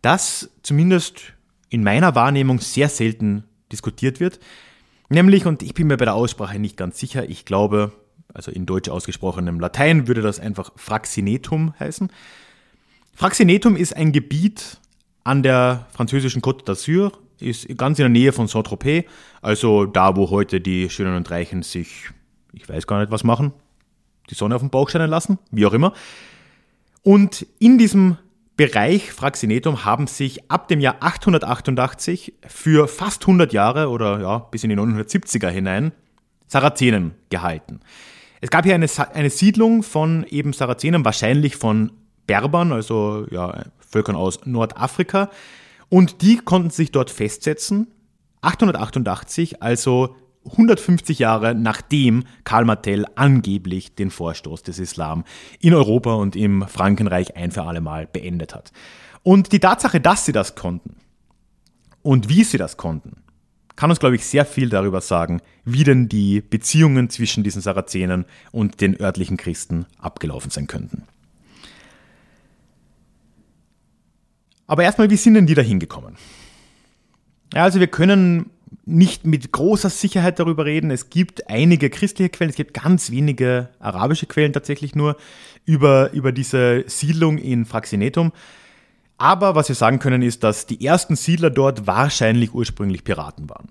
das 0.02 0.50
zumindest 0.64 1.34
in 1.70 1.84
meiner 1.84 2.16
Wahrnehmung 2.16 2.60
sehr 2.60 2.90
selten 2.90 3.44
diskutiert 3.72 4.20
wird. 4.20 4.40
Nämlich, 5.10 5.46
und 5.46 5.62
ich 5.62 5.74
bin 5.74 5.88
mir 5.88 5.98
bei 5.98 6.06
der 6.06 6.16
Aussprache 6.16 6.58
nicht 6.58 6.78
ganz 6.78 7.00
sicher, 7.00 7.30
ich 7.30 7.46
glaube, 7.46 7.92
also 8.34 8.52
in 8.52 8.66
deutsch 8.66 8.90
ausgesprochenem 8.90 9.60
Latein 9.60 10.08
würde 10.08 10.22
das 10.22 10.40
einfach 10.40 10.72
Fraxinetum 10.76 11.74
heißen. 11.80 12.12
Fraxinetum 13.14 13.76
ist 13.76 13.96
ein 13.96 14.12
Gebiet 14.12 14.80
an 15.24 15.44
der 15.44 15.88
französischen 15.92 16.42
Côte 16.42 16.64
d'Azur, 16.66 17.12
ist 17.42 17.68
ganz 17.78 18.00
in 18.00 18.04
der 18.04 18.10
Nähe 18.10 18.32
von 18.32 18.48
Saint-Tropez, 18.48 19.06
also 19.42 19.86
da, 19.86 20.16
wo 20.16 20.30
heute 20.30 20.62
die 20.62 20.90
Schönen 20.90 21.16
und 21.16 21.30
Reichen 21.32 21.64
sich, 21.64 22.10
ich 22.54 22.68
weiß 22.68 22.88
gar 22.88 23.00
nicht 23.00 23.12
was 23.12 23.24
machen, 23.24 23.54
die 24.30 24.36
Sonne 24.36 24.56
auf 24.56 24.62
den 24.62 24.70
Bauch 24.70 24.90
scheinen 24.90 25.10
lassen, 25.10 25.40
wie 25.52 25.66
auch 25.66 25.74
immer. 25.74 25.94
Und 27.04 27.46
in 27.60 27.78
diesem 27.78 28.18
Bereich 28.58 29.12
Fraxinetum 29.12 29.86
haben 29.86 30.08
sich 30.08 30.52
ab 30.52 30.68
dem 30.68 30.80
Jahr 30.80 30.98
888 31.00 32.34
für 32.48 32.88
fast 32.88 33.24
100 33.24 33.54
Jahre 33.54 33.90
oder 33.90 34.20
ja, 34.20 34.38
bis 34.40 34.64
in 34.64 34.70
die 34.70 34.76
970er 34.76 35.50
hinein 35.50 35.94
Sarazenen 36.48 37.16
gehalten. 37.30 37.80
Es 38.42 38.50
gab 38.50 38.66
hier 38.66 38.76
eine, 38.76 38.88
eine 39.14 39.30
Siedlung 39.30 39.84
von 39.84 40.26
eben 40.30 40.54
Sarazenen, 40.54 41.06
wahrscheinlich 41.06 41.56
von 41.56 41.92
Berbern, 42.28 42.72
also 42.72 43.26
ja, 43.32 43.64
Völkern 43.80 44.16
aus 44.16 44.46
Nordafrika. 44.46 45.30
Und 45.92 46.22
die 46.22 46.38
konnten 46.38 46.70
sich 46.70 46.94
dort 46.94 47.10
festsetzen. 47.10 47.88
888, 48.40 49.62
also 49.62 50.16
150 50.46 51.20
Jahre 51.20 51.54
nachdem 51.54 52.24
Karl 52.46 52.64
Martell 52.64 53.06
angeblich 53.16 53.94
den 53.94 54.10
Vorstoß 54.10 54.64
des 54.64 54.80
Islam 54.80 55.26
in 55.60 55.74
Europa 55.74 56.14
und 56.14 56.38
im 56.38 56.66
Frankenreich 56.66 57.36
ein 57.36 57.52
für 57.52 57.64
alle 57.64 57.82
Mal 57.82 58.08
beendet 58.08 58.56
hat. 58.56 58.72
Und 59.22 59.52
die 59.52 59.60
Tatsache, 59.60 60.00
dass 60.00 60.26
sie 60.26 60.32
das 60.32 60.56
konnten 60.56 60.96
und 62.04 62.30
wie 62.30 62.46
sie 62.46 62.58
das 62.58 62.78
konnten, 62.78 63.18
kann 63.76 63.90
uns, 63.90 64.00
glaube 64.00 64.16
ich, 64.16 64.26
sehr 64.26 64.46
viel 64.46 64.70
darüber 64.70 65.02
sagen, 65.02 65.42
wie 65.66 65.84
denn 65.84 66.08
die 66.08 66.40
Beziehungen 66.40 67.10
zwischen 67.10 67.44
diesen 67.44 67.62
Sarazenen 67.62 68.24
und 68.54 68.80
den 68.80 68.98
örtlichen 68.98 69.36
Christen 69.36 69.86
abgelaufen 70.00 70.52
sein 70.52 70.68
könnten. 70.68 71.04
Aber 74.72 74.84
erstmal, 74.84 75.10
wie 75.10 75.18
sind 75.18 75.34
denn 75.34 75.48
die 75.48 75.54
da 75.54 75.62
hingekommen? 75.62 76.16
Ja, 77.54 77.64
also 77.64 77.82
wir 77.82 77.88
können 77.88 78.52
nicht 78.86 79.26
mit 79.26 79.52
großer 79.52 79.90
Sicherheit 79.90 80.40
darüber 80.40 80.64
reden. 80.64 80.92
Es 80.92 81.10
gibt 81.10 81.50
einige 81.50 81.90
christliche 81.90 82.30
Quellen, 82.30 82.52
es 82.52 82.56
gibt 82.56 82.74
ganz 82.74 83.12
wenige 83.12 83.68
arabische 83.82 84.28
Quellen 84.28 84.54
tatsächlich 84.54 84.96
nur 84.96 85.18
über, 85.66 86.14
über 86.14 86.32
diese 86.32 86.86
Siedlung 86.88 87.38
in 87.38 87.66
Fraxinetum. 87.66 88.32
Aber 89.18 89.56
was 89.56 89.68
wir 89.68 89.76
sagen 89.76 90.00
können, 90.00 90.22
ist, 90.22 90.42
dass 90.42 90.68
die 90.68 90.86
ersten 90.86 91.18
Siedler 91.18 91.50
dort 91.50 91.86
wahrscheinlich 91.86 92.54
ursprünglich 92.54 93.04
Piraten 93.04 93.50
waren. 93.50 93.68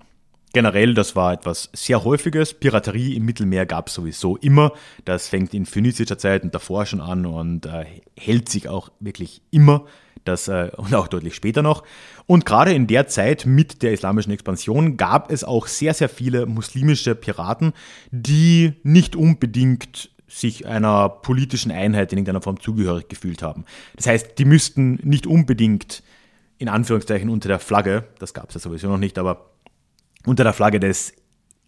Generell, 0.53 0.93
das 0.93 1.15
war 1.15 1.31
etwas 1.31 1.69
sehr 1.73 2.03
Häufiges. 2.03 2.53
Piraterie 2.53 3.15
im 3.15 3.25
Mittelmeer 3.25 3.65
gab 3.65 3.87
es 3.87 3.93
sowieso 3.93 4.35
immer. 4.37 4.73
Das 5.05 5.29
fängt 5.29 5.53
in 5.53 5.65
phönizischer 5.65 6.17
Zeit 6.17 6.43
und 6.43 6.53
davor 6.53 6.85
schon 6.85 6.99
an 6.99 7.25
und 7.25 7.65
äh, 7.65 7.85
hält 8.17 8.49
sich 8.49 8.67
auch 8.67 8.91
wirklich 8.99 9.41
immer 9.51 9.85
das, 10.25 10.49
äh, 10.49 10.71
und 10.75 10.93
auch 10.93 11.07
deutlich 11.07 11.35
später 11.35 11.61
noch. 11.61 11.83
Und 12.25 12.45
gerade 12.45 12.73
in 12.73 12.87
der 12.87 13.07
Zeit 13.07 13.45
mit 13.45 13.81
der 13.81 13.93
islamischen 13.93 14.31
Expansion 14.31 14.97
gab 14.97 15.31
es 15.31 15.43
auch 15.43 15.67
sehr, 15.67 15.93
sehr 15.93 16.09
viele 16.09 16.45
muslimische 16.45 17.15
Piraten, 17.15 17.73
die 18.11 18.73
nicht 18.83 19.15
unbedingt 19.15 20.09
sich 20.27 20.65
einer 20.65 21.09
politischen 21.09 21.71
Einheit 21.71 22.11
in 22.11 22.19
irgendeiner 22.19 22.41
Form 22.41 22.59
zugehörig 22.59 23.09
gefühlt 23.09 23.41
haben. 23.41 23.65
Das 23.95 24.07
heißt, 24.07 24.37
die 24.37 24.45
müssten 24.45 24.99
nicht 25.03 25.27
unbedingt 25.27 26.03
in 26.57 26.69
Anführungszeichen 26.69 27.29
unter 27.29 27.49
der 27.49 27.59
Flagge, 27.59 28.05
das 28.19 28.33
gab 28.33 28.49
es 28.49 28.55
ja 28.55 28.61
sowieso 28.61 28.87
noch 28.87 28.99
nicht, 28.99 29.17
aber 29.17 29.49
unter 30.25 30.43
der 30.43 30.53
Flagge 30.53 30.79
des 30.79 31.13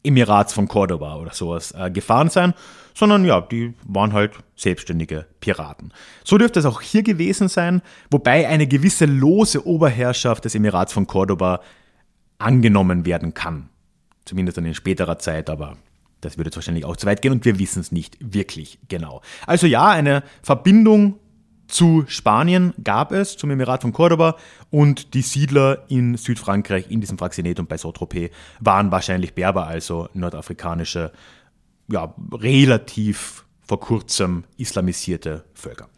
Emirats 0.03 0.53
von 0.53 0.67
Cordoba 0.67 1.15
oder 1.15 1.33
sowas 1.33 1.71
äh, 1.71 1.89
gefahren 1.89 2.29
sein, 2.29 2.53
sondern 2.93 3.25
ja, 3.25 3.41
die 3.41 3.73
waren 3.87 4.13
halt 4.13 4.33
selbstständige 4.55 5.25
Piraten. 5.39 5.93
So 6.23 6.37
dürfte 6.37 6.59
es 6.59 6.65
auch 6.65 6.81
hier 6.81 7.03
gewesen 7.03 7.47
sein, 7.47 7.81
wobei 8.11 8.47
eine 8.47 8.67
gewisse 8.67 9.05
lose 9.05 9.65
Oberherrschaft 9.65 10.45
des 10.45 10.55
Emirats 10.55 10.93
von 10.93 11.07
Cordoba 11.07 11.61
angenommen 12.37 13.05
werden 13.05 13.33
kann. 13.33 13.69
Zumindest 14.25 14.57
dann 14.57 14.65
in 14.65 14.73
späterer 14.73 15.17
Zeit, 15.19 15.49
aber 15.49 15.77
das 16.21 16.37
würde 16.37 16.49
jetzt 16.49 16.55
wahrscheinlich 16.55 16.85
auch 16.85 16.97
zu 16.97 17.07
weit 17.07 17.21
gehen 17.21 17.31
und 17.31 17.45
wir 17.45 17.59
wissen 17.59 17.79
es 17.79 17.91
nicht 17.91 18.17
wirklich 18.19 18.79
genau. 18.87 19.21
Also 19.47 19.67
ja, 19.67 19.89
eine 19.89 20.23
Verbindung 20.41 21.19
zu 21.73 22.05
Spanien 22.07 22.73
gab 22.83 23.11
es, 23.11 23.35
zum 23.35 23.49
Emirat 23.49 23.81
von 23.81 23.93
Cordoba 23.93 24.37
und 24.69 25.13
die 25.15 25.23
Siedler 25.23 25.83
in 25.87 26.17
Südfrankreich, 26.17 26.91
in 26.91 27.01
diesem 27.01 27.17
Fraxinetum 27.17 27.65
bei 27.65 27.77
Saint-Tropez, 27.77 28.31
waren 28.59 28.91
wahrscheinlich 28.91 29.33
Berber, 29.33 29.65
also 29.65 30.07
nordafrikanische 30.13 31.11
ja, 31.91 32.13
relativ 32.31 33.45
vor 33.61 33.79
kurzem 33.79 34.43
islamisierte 34.57 35.45
Völker. 35.53 35.89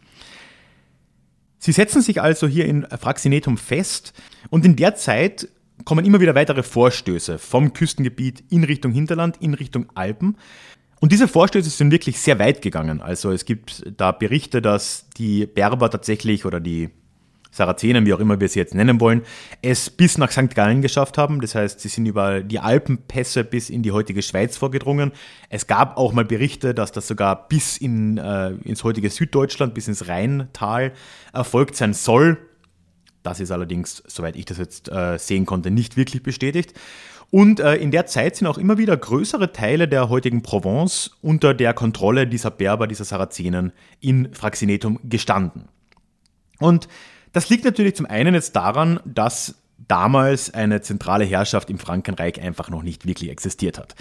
Sie 1.58 1.72
setzen 1.72 2.00
sich 2.00 2.22
also 2.22 2.46
hier 2.46 2.64
in 2.64 2.86
Fraxinetum 2.86 3.58
fest 3.58 4.14
und 4.50 4.64
in 4.64 4.76
der 4.76 4.94
Zeit 4.94 5.48
kommen 5.84 6.06
immer 6.06 6.20
wieder 6.20 6.34
weitere 6.34 6.62
Vorstöße 6.62 7.38
vom 7.38 7.72
Küstengebiet 7.74 8.44
in 8.50 8.64
Richtung 8.64 8.92
Hinterland, 8.92 9.36
in 9.42 9.52
Richtung 9.52 9.86
Alpen. 9.94 10.38
Und 11.00 11.12
diese 11.12 11.28
Vorstöße 11.28 11.68
sind 11.70 11.90
wirklich 11.90 12.18
sehr 12.18 12.38
weit 12.38 12.62
gegangen. 12.62 13.00
Also 13.00 13.30
es 13.30 13.44
gibt 13.44 13.84
da 13.96 14.12
Berichte, 14.12 14.62
dass 14.62 15.06
die 15.16 15.46
Berber 15.46 15.90
tatsächlich 15.90 16.44
oder 16.46 16.58
die 16.58 16.90
Sarazenen, 17.56 18.06
wie 18.06 18.12
auch 18.12 18.20
immer 18.20 18.38
wir 18.38 18.48
sie 18.48 18.58
jetzt 18.58 18.74
nennen 18.74 19.00
wollen, 19.00 19.22
es 19.62 19.90
bis 19.90 20.18
nach 20.18 20.30
St. 20.30 20.54
Gallen 20.54 20.82
geschafft 20.82 21.18
haben. 21.18 21.40
Das 21.40 21.54
heißt, 21.54 21.80
sie 21.80 21.88
sind 21.88 22.06
über 22.06 22.42
die 22.42 22.58
Alpenpässe 22.58 23.44
bis 23.44 23.70
in 23.70 23.82
die 23.82 23.92
heutige 23.92 24.22
Schweiz 24.22 24.56
vorgedrungen. 24.56 25.12
Es 25.48 25.66
gab 25.66 25.96
auch 25.96 26.12
mal 26.12 26.24
Berichte, 26.24 26.74
dass 26.74 26.92
das 26.92 27.08
sogar 27.08 27.48
bis 27.48 27.78
in, 27.78 28.18
äh, 28.18 28.50
ins 28.64 28.84
heutige 28.84 29.10
Süddeutschland, 29.10 29.74
bis 29.74 29.88
ins 29.88 30.08
Rheintal 30.08 30.92
erfolgt 31.32 31.76
sein 31.76 31.94
soll. 31.94 32.38
Das 33.22 33.40
ist 33.40 33.50
allerdings, 33.50 34.02
soweit 34.06 34.36
ich 34.36 34.44
das 34.44 34.58
jetzt 34.58 34.88
äh, 34.88 35.18
sehen 35.18 35.46
konnte, 35.46 35.70
nicht 35.70 35.96
wirklich 35.96 36.22
bestätigt. 36.22 36.74
Und 37.30 37.60
äh, 37.60 37.74
in 37.76 37.90
der 37.90 38.06
Zeit 38.06 38.36
sind 38.36 38.46
auch 38.46 38.58
immer 38.58 38.78
wieder 38.78 38.96
größere 38.96 39.52
Teile 39.52 39.88
der 39.88 40.08
heutigen 40.08 40.42
Provence 40.42 41.10
unter 41.22 41.54
der 41.54 41.74
Kontrolle 41.74 42.26
dieser 42.26 42.50
Berber, 42.50 42.86
dieser 42.86 43.04
Sarazenen 43.04 43.72
in 44.00 44.32
Fraxinetum 44.32 45.00
gestanden. 45.04 45.68
Und 46.58 46.88
das 47.32 47.50
liegt 47.50 47.64
natürlich 47.64 47.96
zum 47.96 48.06
einen 48.06 48.34
jetzt 48.34 48.56
daran, 48.56 49.00
dass 49.04 49.56
damals 49.88 50.54
eine 50.54 50.80
zentrale 50.80 51.24
Herrschaft 51.24 51.68
im 51.68 51.78
Frankenreich 51.78 52.40
einfach 52.40 52.70
noch 52.70 52.82
nicht 52.82 53.06
wirklich 53.06 53.30
existiert 53.30 53.78
hat. 53.78 53.94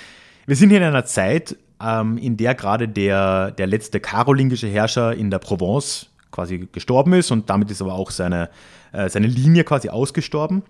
Wir 0.45 0.55
sind 0.55 0.69
hier 0.69 0.77
in 0.77 0.85
einer 0.85 1.05
Zeit, 1.05 1.57
ähm, 1.81 2.17
in 2.17 2.37
der 2.37 2.55
gerade 2.55 2.87
der, 2.87 3.51
der 3.51 3.67
letzte 3.67 3.99
karolingische 3.99 4.67
Herrscher 4.67 5.15
in 5.15 5.31
der 5.31 5.39
Provence 5.39 6.11
quasi 6.31 6.67
gestorben 6.71 7.13
ist 7.13 7.31
und 7.31 7.49
damit 7.49 7.71
ist 7.71 7.81
aber 7.81 7.93
auch 7.93 8.11
seine, 8.11 8.49
äh, 8.91 9.09
seine 9.09 9.27
Linie 9.27 9.63
quasi 9.63 9.89
ausgestorben. 9.89 10.63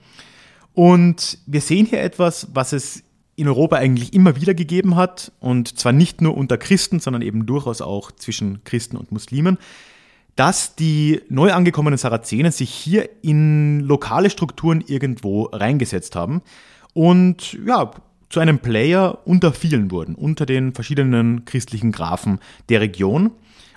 Und 0.76 1.40
wir 1.48 1.62
sehen 1.62 1.86
hier 1.86 2.02
etwas, 2.02 2.50
was 2.54 2.74
es 2.74 3.04
in 3.38 3.48
Europa 3.48 3.78
eigentlich 3.78 4.14
immer 4.14 4.36
wieder 4.36 4.54
gegeben 4.54 4.96
hat 4.96 5.32
und 5.40 5.80
zwar 5.80 5.92
nicht 5.92 6.22
nur 6.22 6.38
unter 6.38 6.58
Christen, 6.58 7.00
sondern 7.00 7.22
eben 7.22 7.46
durchaus 7.46 7.82
auch 7.82 8.12
zwischen 8.12 8.64
Christen 8.64 8.98
und 8.98 9.12
Muslimen, 9.12 9.58
dass 10.36 10.76
die 10.76 11.22
neu 11.30 11.52
angekommenen 11.54 11.98
Sarazenen 11.98 12.52
sich 12.52 12.70
hier 12.70 13.10
in 13.22 13.80
lokale 13.82 14.30
Strukturen 14.30 14.84
irgendwo 14.86 15.44
reingesetzt 15.44 16.16
haben 16.16 16.42
und 16.94 17.58
ja, 17.66 17.92
zu 18.30 18.40
einem 18.40 18.60
Player 18.60 19.20
unter 19.26 19.54
vielen 19.54 19.92
wurden, 19.92 20.16
unter 20.16 20.46
den 20.46 20.74
verschiedenen 20.74 21.46
christlichen 21.46 21.92
Grafen 21.92 22.40
der 22.68 22.82
Region. 22.82 23.32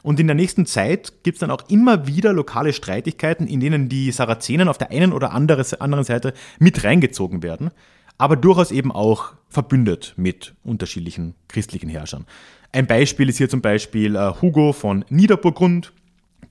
Und 0.09 0.19
in 0.19 0.27
der 0.27 0.37
nächsten 0.37 0.65
Zeit 0.65 1.23
gibt 1.23 1.37
es 1.37 1.41
dann 1.41 1.51
auch 1.51 1.69
immer 1.69 2.07
wieder 2.07 2.33
lokale 2.33 2.73
Streitigkeiten, 2.73 3.47
in 3.47 3.61
denen 3.61 3.91
die 3.91 4.11
Sarazenen 4.11 4.67
auf 4.67 4.79
der 4.79 4.91
einen 4.91 5.13
oder 5.13 5.33
anderen 5.33 6.05
Seite 6.05 6.33
mit 6.59 6.83
reingezogen 6.83 7.43
werden, 7.43 7.73
aber 8.17 8.37
durchaus 8.37 8.71
eben 8.71 8.91
auch 8.91 9.35
verbündet 9.51 10.15
mit 10.17 10.55
unterschiedlichen 10.65 11.35
christlichen 11.47 11.91
Herrschern. 11.91 12.25
Ein 12.73 12.87
Beispiel 12.87 13.29
ist 13.29 13.37
hier 13.37 13.51
zum 13.51 13.61
Beispiel 13.61 14.17
äh, 14.17 14.33
Hugo 14.41 14.73
von 14.73 15.05
Niederburgund, 15.11 15.93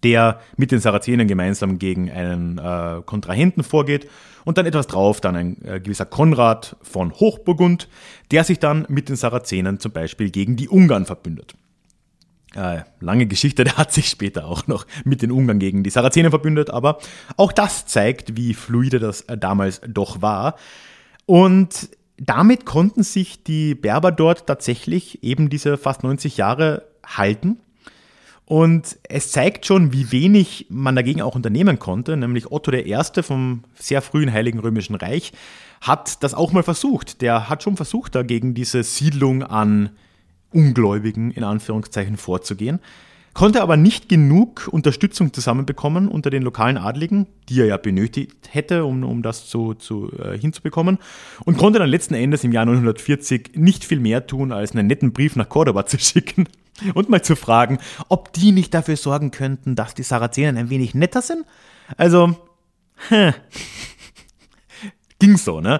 der 0.03 0.39
mit 0.55 0.71
den 0.71 0.79
Sarazenen 0.79 1.27
gemeinsam 1.27 1.79
gegen 1.79 2.11
einen 2.11 2.59
äh, 2.59 3.01
Kontrahenten 3.07 3.63
vorgeht. 3.63 4.07
Und 4.45 4.59
dann 4.59 4.67
etwas 4.67 4.85
drauf 4.85 5.19
dann 5.19 5.35
ein 5.35 5.65
äh, 5.65 5.79
gewisser 5.79 6.05
Konrad 6.05 6.75
von 6.83 7.11
Hochburgund, 7.11 7.89
der 8.29 8.43
sich 8.43 8.59
dann 8.59 8.85
mit 8.87 9.09
den 9.09 9.15
Sarazenen 9.15 9.79
zum 9.79 9.93
Beispiel 9.93 10.29
gegen 10.29 10.57
die 10.57 10.69
Ungarn 10.69 11.07
verbündet. 11.07 11.55
Äh, 12.55 12.81
lange 12.99 13.27
Geschichte, 13.27 13.63
der 13.65 13.77
hat 13.77 13.91
sich 13.91 14.09
später 14.09 14.45
auch 14.45 14.67
noch 14.67 14.85
mit 15.03 15.21
den 15.21 15.31
Ungarn 15.31 15.59
gegen 15.59 15.83
die 15.83 15.89
Sarazenen 15.89 16.31
verbündet, 16.31 16.69
aber 16.69 16.99
auch 17.35 17.51
das 17.51 17.85
zeigt, 17.85 18.37
wie 18.37 18.53
fluide 18.53 18.99
das 18.99 19.21
äh, 19.21 19.37
damals 19.37 19.81
doch 19.87 20.21
war. 20.21 20.55
Und 21.25 21.89
damit 22.17 22.65
konnten 22.65 23.03
sich 23.03 23.43
die 23.43 23.75
Berber 23.75 24.11
dort 24.11 24.47
tatsächlich 24.47 25.23
eben 25.23 25.49
diese 25.49 25.77
fast 25.77 26.03
90 26.03 26.37
Jahre 26.37 26.87
halten. 27.05 27.57
Und 28.45 28.97
es 29.03 29.31
zeigt 29.31 29.65
schon, 29.65 29.91
wie 29.91 30.11
wenig 30.13 30.67
man 30.69 30.95
dagegen 30.95 31.21
auch 31.21 31.35
unternehmen 31.35 31.79
konnte, 31.79 32.15
nämlich 32.15 32.49
Otto 32.49 32.71
I. 32.71 32.97
vom 33.21 33.65
sehr 33.75 34.01
frühen 34.01 34.31
Heiligen 34.31 34.59
Römischen 34.59 34.95
Reich 34.95 35.33
hat 35.81 36.23
das 36.23 36.33
auch 36.33 36.53
mal 36.53 36.63
versucht. 36.63 37.21
Der 37.21 37.49
hat 37.49 37.61
schon 37.61 37.75
versucht, 37.75 38.15
dagegen 38.15 38.53
diese 38.53 38.83
Siedlung 38.83 39.43
an 39.43 39.89
Ungläubigen 40.51 41.31
in 41.31 41.43
Anführungszeichen 41.43 42.17
vorzugehen 42.17 42.79
konnte 43.37 43.61
aber 43.61 43.77
nicht 43.77 44.09
genug 44.09 44.67
Unterstützung 44.71 45.31
zusammenbekommen 45.31 46.07
unter 46.07 46.31
den 46.31 46.41
lokalen 46.41 46.75
Adligen, 46.75 47.27
die 47.49 47.61
er 47.61 47.67
ja 47.67 47.77
benötigt 47.77 48.49
hätte, 48.49 48.83
um, 48.83 49.03
um 49.03 49.21
das 49.21 49.45
zu, 49.45 49.75
zu, 49.75 50.11
äh, 50.17 50.35
hinzubekommen, 50.35 50.97
und 51.45 51.55
konnte 51.59 51.77
dann 51.77 51.87
letzten 51.87 52.15
Endes 52.15 52.43
im 52.43 52.51
Jahr 52.51 52.65
940 52.65 53.51
nicht 53.53 53.85
viel 53.85 53.99
mehr 53.99 54.25
tun, 54.25 54.51
als 54.51 54.71
einen 54.71 54.87
netten 54.87 55.13
Brief 55.13 55.35
nach 55.35 55.49
Cordoba 55.49 55.85
zu 55.85 55.99
schicken 55.99 56.49
und 56.95 57.09
mal 57.09 57.21
zu 57.21 57.35
fragen, 57.35 57.77
ob 58.09 58.33
die 58.33 58.51
nicht 58.51 58.73
dafür 58.73 58.97
sorgen 58.97 59.29
könnten, 59.29 59.75
dass 59.75 59.93
die 59.93 60.01
Sarazenen 60.01 60.57
ein 60.57 60.71
wenig 60.71 60.95
netter 60.95 61.21
sind. 61.21 61.45
Also, 61.95 62.35
hä. 63.09 63.33
ging 65.19 65.37
so, 65.37 65.61
ne? 65.61 65.79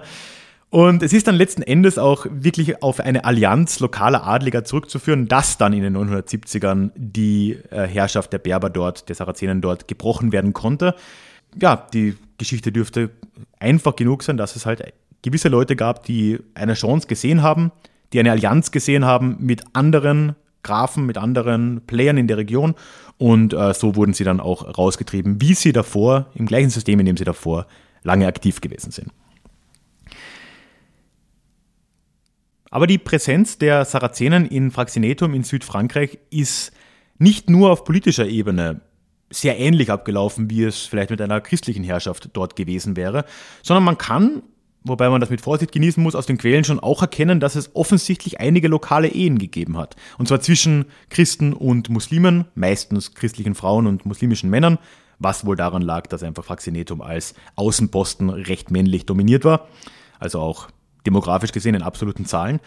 Und 0.70 1.02
es 1.02 1.14
ist 1.14 1.26
dann 1.26 1.34
letzten 1.34 1.62
Endes 1.62 1.96
auch 1.96 2.26
wirklich 2.30 2.82
auf 2.82 3.00
eine 3.00 3.24
Allianz 3.24 3.80
lokaler 3.80 4.26
Adliger 4.26 4.64
zurückzuführen, 4.64 5.26
dass 5.26 5.56
dann 5.56 5.72
in 5.72 5.82
den 5.82 5.96
970ern 5.96 6.90
die 6.94 7.56
äh, 7.70 7.86
Herrschaft 7.86 8.32
der 8.34 8.38
Berber 8.38 8.68
dort, 8.68 9.08
der 9.08 9.16
Sarazenen 9.16 9.62
dort 9.62 9.88
gebrochen 9.88 10.30
werden 10.30 10.52
konnte. 10.52 10.94
Ja, 11.58 11.86
die 11.94 12.16
Geschichte 12.36 12.70
dürfte 12.70 13.10
einfach 13.58 13.96
genug 13.96 14.22
sein, 14.22 14.36
dass 14.36 14.56
es 14.56 14.66
halt 14.66 14.92
gewisse 15.22 15.48
Leute 15.48 15.74
gab, 15.74 16.04
die 16.04 16.38
eine 16.54 16.74
Chance 16.74 17.08
gesehen 17.08 17.42
haben, 17.42 17.72
die 18.12 18.20
eine 18.20 18.30
Allianz 18.30 18.70
gesehen 18.70 19.06
haben 19.06 19.36
mit 19.40 19.64
anderen 19.72 20.36
Grafen, 20.62 21.06
mit 21.06 21.16
anderen 21.16 21.80
Playern 21.86 22.18
in 22.18 22.26
der 22.26 22.36
Region 22.36 22.74
und 23.16 23.54
äh, 23.54 23.72
so 23.72 23.96
wurden 23.96 24.12
sie 24.12 24.24
dann 24.24 24.38
auch 24.38 24.76
rausgetrieben, 24.76 25.40
wie 25.40 25.54
sie 25.54 25.72
davor, 25.72 26.26
im 26.34 26.46
gleichen 26.46 26.70
System, 26.70 27.00
in 27.00 27.06
dem 27.06 27.16
sie 27.16 27.24
davor 27.24 27.66
lange 28.02 28.26
aktiv 28.26 28.60
gewesen 28.60 28.90
sind. 28.90 29.08
Aber 32.70 32.86
die 32.86 32.98
Präsenz 32.98 33.58
der 33.58 33.84
Sarazenen 33.84 34.46
in 34.46 34.70
Fraxinetum 34.70 35.34
in 35.34 35.42
Südfrankreich 35.42 36.18
ist 36.30 36.72
nicht 37.18 37.50
nur 37.50 37.70
auf 37.70 37.84
politischer 37.84 38.26
Ebene 38.26 38.80
sehr 39.30 39.58
ähnlich 39.58 39.90
abgelaufen, 39.90 40.50
wie 40.50 40.64
es 40.64 40.86
vielleicht 40.86 41.10
mit 41.10 41.20
einer 41.20 41.40
christlichen 41.40 41.84
Herrschaft 41.84 42.30
dort 42.32 42.56
gewesen 42.56 42.96
wäre, 42.96 43.24
sondern 43.62 43.84
man 43.84 43.98
kann, 43.98 44.42
wobei 44.84 45.10
man 45.10 45.20
das 45.20 45.30
mit 45.30 45.40
Vorsicht 45.40 45.72
genießen 45.72 46.02
muss, 46.02 46.14
aus 46.14 46.26
den 46.26 46.38
Quellen 46.38 46.64
schon 46.64 46.80
auch 46.80 47.02
erkennen, 47.02 47.40
dass 47.40 47.54
es 47.54 47.74
offensichtlich 47.74 48.40
einige 48.40 48.68
lokale 48.68 49.08
Ehen 49.08 49.38
gegeben 49.38 49.76
hat. 49.76 49.96
Und 50.16 50.28
zwar 50.28 50.40
zwischen 50.40 50.86
Christen 51.10 51.52
und 51.52 51.90
Muslimen, 51.90 52.46
meistens 52.54 53.14
christlichen 53.14 53.54
Frauen 53.54 53.86
und 53.86 54.06
muslimischen 54.06 54.50
Männern, 54.50 54.78
was 55.18 55.44
wohl 55.44 55.56
daran 55.56 55.82
lag, 55.82 56.06
dass 56.06 56.22
einfach 56.22 56.44
Fraxinetum 56.44 57.02
als 57.02 57.34
Außenposten 57.56 58.30
recht 58.30 58.70
männlich 58.70 59.04
dominiert 59.04 59.44
war. 59.44 59.68
Also 60.20 60.40
auch 60.40 60.68
demografisch 61.08 61.52
gesehen 61.52 61.74
in 61.74 61.82
absoluten 61.82 62.24
Zahlen. 62.24 62.60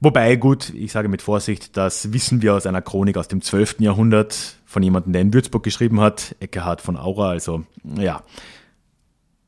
Wobei, 0.00 0.34
gut, 0.34 0.70
ich 0.74 0.90
sage 0.90 1.08
mit 1.08 1.22
Vorsicht, 1.22 1.76
das 1.76 2.12
wissen 2.12 2.42
wir 2.42 2.54
aus 2.54 2.66
einer 2.66 2.82
Chronik 2.82 3.16
aus 3.16 3.28
dem 3.28 3.40
12. 3.40 3.76
Jahrhundert 3.78 4.56
von 4.66 4.82
jemandem, 4.82 5.12
der 5.12 5.22
in 5.22 5.32
Würzburg 5.32 5.62
geschrieben 5.62 6.00
hat, 6.00 6.34
Eckehard 6.40 6.80
von 6.80 6.96
Aura, 6.96 7.30
also 7.30 7.62
ja, 7.84 8.24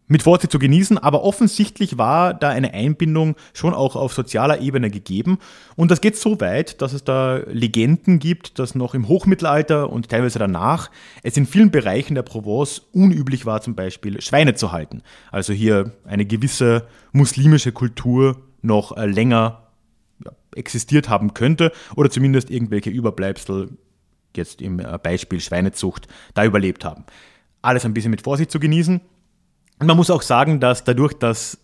mit 0.06 0.22
Vorsicht 0.22 0.52
zu 0.52 0.58
genießen, 0.58 0.98
aber 0.98 1.22
offensichtlich 1.22 1.96
war 1.96 2.34
da 2.34 2.50
eine 2.50 2.74
Einbindung 2.74 3.36
schon 3.54 3.72
auch 3.72 3.96
auf 3.96 4.12
sozialer 4.12 4.60
Ebene 4.60 4.90
gegeben. 4.90 5.38
Und 5.76 5.90
das 5.90 6.00
geht 6.00 6.16
so 6.16 6.40
weit, 6.40 6.82
dass 6.82 6.92
es 6.92 7.04
da 7.04 7.36
Legenden 7.46 8.18
gibt, 8.18 8.58
dass 8.58 8.74
noch 8.74 8.94
im 8.94 9.08
Hochmittelalter 9.08 9.90
und 9.90 10.10
teilweise 10.10 10.38
danach 10.38 10.90
es 11.22 11.36
in 11.36 11.46
vielen 11.46 11.70
Bereichen 11.70 12.14
der 12.14 12.22
Provence 12.22 12.82
unüblich 12.92 13.46
war, 13.46 13.62
zum 13.62 13.74
Beispiel 13.74 14.20
Schweine 14.20 14.54
zu 14.54 14.72
halten. 14.72 15.02
Also 15.30 15.52
hier 15.52 15.92
eine 16.04 16.26
gewisse 16.26 16.86
muslimische 17.12 17.72
Kultur 17.72 18.42
noch 18.60 18.96
äh, 18.96 19.06
länger 19.06 19.64
existiert 20.54 21.08
haben 21.08 21.34
könnte 21.34 21.72
oder 21.96 22.10
zumindest 22.10 22.50
irgendwelche 22.50 22.90
Überbleibsel, 22.90 23.70
jetzt 24.36 24.62
im 24.62 24.80
äh, 24.80 24.98
Beispiel 25.02 25.40
Schweinezucht, 25.40 26.08
da 26.34 26.44
überlebt 26.44 26.84
haben. 26.84 27.04
Alles 27.62 27.84
ein 27.84 27.94
bisschen 27.94 28.10
mit 28.10 28.22
Vorsicht 28.22 28.50
zu 28.50 28.60
genießen. 28.60 29.00
Und 29.78 29.86
man 29.86 29.96
muss 29.96 30.10
auch 30.10 30.22
sagen, 30.22 30.60
dass 30.60 30.84
dadurch, 30.84 31.14
dass 31.14 31.58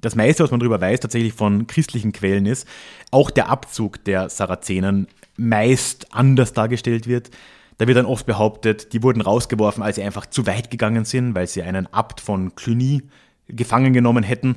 das 0.00 0.14
meiste, 0.14 0.44
was 0.44 0.50
man 0.50 0.60
darüber 0.60 0.80
weiß, 0.80 1.00
tatsächlich 1.00 1.32
von 1.32 1.66
christlichen 1.66 2.12
Quellen 2.12 2.46
ist, 2.46 2.66
auch 3.10 3.30
der 3.30 3.48
Abzug 3.48 4.04
der 4.04 4.28
Sarazenen 4.28 5.08
meist 5.36 6.12
anders 6.14 6.52
dargestellt 6.52 7.06
wird. 7.06 7.30
Da 7.78 7.86
wird 7.86 7.98
dann 7.98 8.06
oft 8.06 8.24
behauptet, 8.24 8.92
die 8.92 9.02
wurden 9.02 9.20
rausgeworfen, 9.20 9.82
als 9.82 9.96
sie 9.96 10.02
einfach 10.02 10.26
zu 10.26 10.46
weit 10.46 10.70
gegangen 10.70 11.04
sind, 11.04 11.34
weil 11.34 11.46
sie 11.46 11.62
einen 11.62 11.92
Abt 11.92 12.20
von 12.20 12.54
Cluny 12.54 13.02
gefangen 13.48 13.92
genommen 13.92 14.24
hätten. 14.24 14.56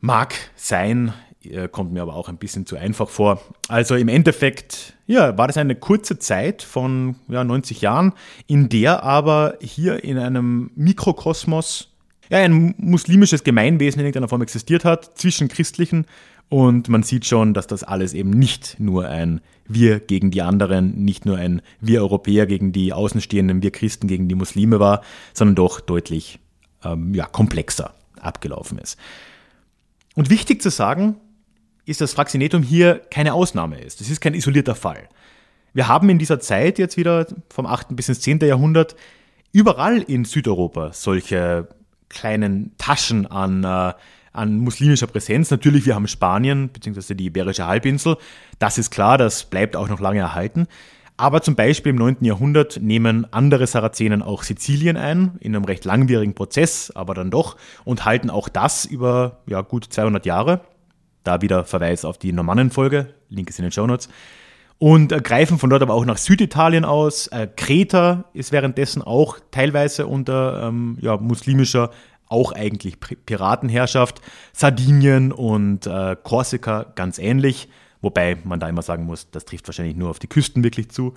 Mag 0.00 0.34
sein, 0.56 1.12
kommt 1.70 1.92
mir 1.92 2.02
aber 2.02 2.14
auch 2.14 2.28
ein 2.28 2.38
bisschen 2.38 2.66
zu 2.66 2.76
einfach 2.76 3.08
vor. 3.08 3.40
Also 3.68 3.94
im 3.94 4.08
Endeffekt, 4.08 4.94
ja, 5.06 5.36
war 5.36 5.46
das 5.46 5.56
eine 5.56 5.74
kurze 5.74 6.18
Zeit 6.18 6.62
von 6.62 7.16
ja, 7.28 7.44
90 7.44 7.80
Jahren, 7.80 8.12
in 8.46 8.68
der 8.68 9.02
aber 9.02 9.56
hier 9.60 10.04
in 10.04 10.18
einem 10.18 10.70
Mikrokosmos 10.74 11.88
ja, 12.30 12.38
ein 12.38 12.74
muslimisches 12.78 13.44
Gemeinwesen 13.44 14.00
in 14.00 14.06
irgendeiner 14.06 14.28
Form 14.28 14.42
existiert 14.42 14.84
hat, 14.84 15.18
zwischen 15.18 15.48
christlichen 15.48 16.06
und 16.52 16.90
man 16.90 17.02
sieht 17.02 17.24
schon, 17.24 17.54
dass 17.54 17.66
das 17.66 17.82
alles 17.82 18.12
eben 18.12 18.28
nicht 18.28 18.76
nur 18.78 19.08
ein 19.08 19.40
Wir 19.66 20.00
gegen 20.00 20.30
die 20.30 20.42
anderen, 20.42 21.02
nicht 21.02 21.24
nur 21.24 21.38
ein 21.38 21.62
Wir 21.80 22.02
Europäer 22.02 22.44
gegen 22.44 22.72
die 22.72 22.92
Außenstehenden, 22.92 23.62
wir 23.62 23.70
Christen 23.70 24.06
gegen 24.06 24.28
die 24.28 24.34
Muslime 24.34 24.78
war, 24.78 25.00
sondern 25.32 25.54
doch 25.54 25.80
deutlich 25.80 26.40
ähm, 26.84 27.14
ja, 27.14 27.24
komplexer 27.24 27.94
abgelaufen 28.20 28.76
ist. 28.76 28.98
Und 30.14 30.28
wichtig 30.28 30.60
zu 30.60 30.68
sagen, 30.68 31.16
ist, 31.84 32.00
dass 32.00 32.14
Fraxinetum 32.14 32.62
hier 32.62 33.00
keine 33.10 33.34
Ausnahme 33.34 33.80
ist. 33.80 34.00
Das 34.00 34.10
ist 34.10 34.20
kein 34.20 34.34
isolierter 34.34 34.74
Fall. 34.74 35.08
Wir 35.74 35.88
haben 35.88 36.08
in 36.10 36.18
dieser 36.18 36.40
Zeit 36.40 36.78
jetzt 36.78 36.96
wieder 36.96 37.26
vom 37.48 37.66
8. 37.66 37.96
bis 37.96 38.08
ins 38.08 38.20
10. 38.20 38.40
Jahrhundert 38.40 38.94
überall 39.52 40.02
in 40.02 40.24
Südeuropa 40.24 40.92
solche 40.92 41.68
kleinen 42.08 42.76
Taschen 42.76 43.26
an, 43.26 43.64
äh, 43.64 43.94
an 44.32 44.58
muslimischer 44.58 45.06
Präsenz. 45.06 45.50
Natürlich, 45.50 45.86
wir 45.86 45.94
haben 45.94 46.08
Spanien 46.08 46.68
bzw. 46.68 47.14
die 47.14 47.26
Iberische 47.26 47.66
Halbinsel. 47.66 48.16
Das 48.58 48.78
ist 48.78 48.90
klar, 48.90 49.18
das 49.18 49.44
bleibt 49.44 49.76
auch 49.76 49.88
noch 49.88 50.00
lange 50.00 50.20
erhalten. 50.20 50.66
Aber 51.16 51.42
zum 51.42 51.54
Beispiel 51.54 51.90
im 51.90 51.96
9. 51.96 52.18
Jahrhundert 52.22 52.80
nehmen 52.82 53.26
andere 53.32 53.66
Sarazenen 53.66 54.22
auch 54.22 54.42
Sizilien 54.42 54.96
ein, 54.96 55.36
in 55.40 55.54
einem 55.54 55.64
recht 55.64 55.84
langwierigen 55.84 56.34
Prozess, 56.34 56.90
aber 56.90 57.14
dann 57.14 57.30
doch, 57.30 57.56
und 57.84 58.04
halten 58.04 58.30
auch 58.30 58.48
das 58.48 58.84
über 58.84 59.38
ja, 59.46 59.60
gut 59.60 59.84
200 59.84 60.26
Jahre. 60.26 60.62
Da 61.24 61.40
wieder 61.40 61.64
Verweis 61.64 62.04
auf 62.04 62.18
die 62.18 62.32
Normannenfolge, 62.32 63.14
Link 63.28 63.48
ist 63.48 63.58
in 63.58 63.64
den 63.64 63.72
Show 63.72 63.86
Notes. 63.86 64.08
Und 64.78 65.12
äh, 65.12 65.20
greifen 65.20 65.58
von 65.58 65.70
dort 65.70 65.82
aber 65.82 65.94
auch 65.94 66.04
nach 66.04 66.18
Süditalien 66.18 66.84
aus. 66.84 67.28
Äh, 67.28 67.48
Kreta 67.54 68.24
ist 68.32 68.50
währenddessen 68.50 69.00
auch 69.00 69.38
teilweise 69.52 70.06
unter 70.06 70.64
ähm, 70.64 70.98
ja, 71.00 71.16
muslimischer, 71.16 71.90
auch 72.26 72.50
eigentlich 72.52 72.98
Piratenherrschaft. 72.98 74.20
Sardinien 74.52 75.30
und 75.30 75.86
äh, 75.86 76.16
Korsika 76.20 76.86
ganz 76.94 77.18
ähnlich. 77.18 77.68
Wobei 78.00 78.36
man 78.42 78.58
da 78.58 78.68
immer 78.68 78.82
sagen 78.82 79.04
muss, 79.04 79.30
das 79.30 79.44
trifft 79.44 79.68
wahrscheinlich 79.68 79.96
nur 79.96 80.10
auf 80.10 80.18
die 80.18 80.26
Küsten 80.26 80.64
wirklich 80.64 80.90
zu. 80.90 81.14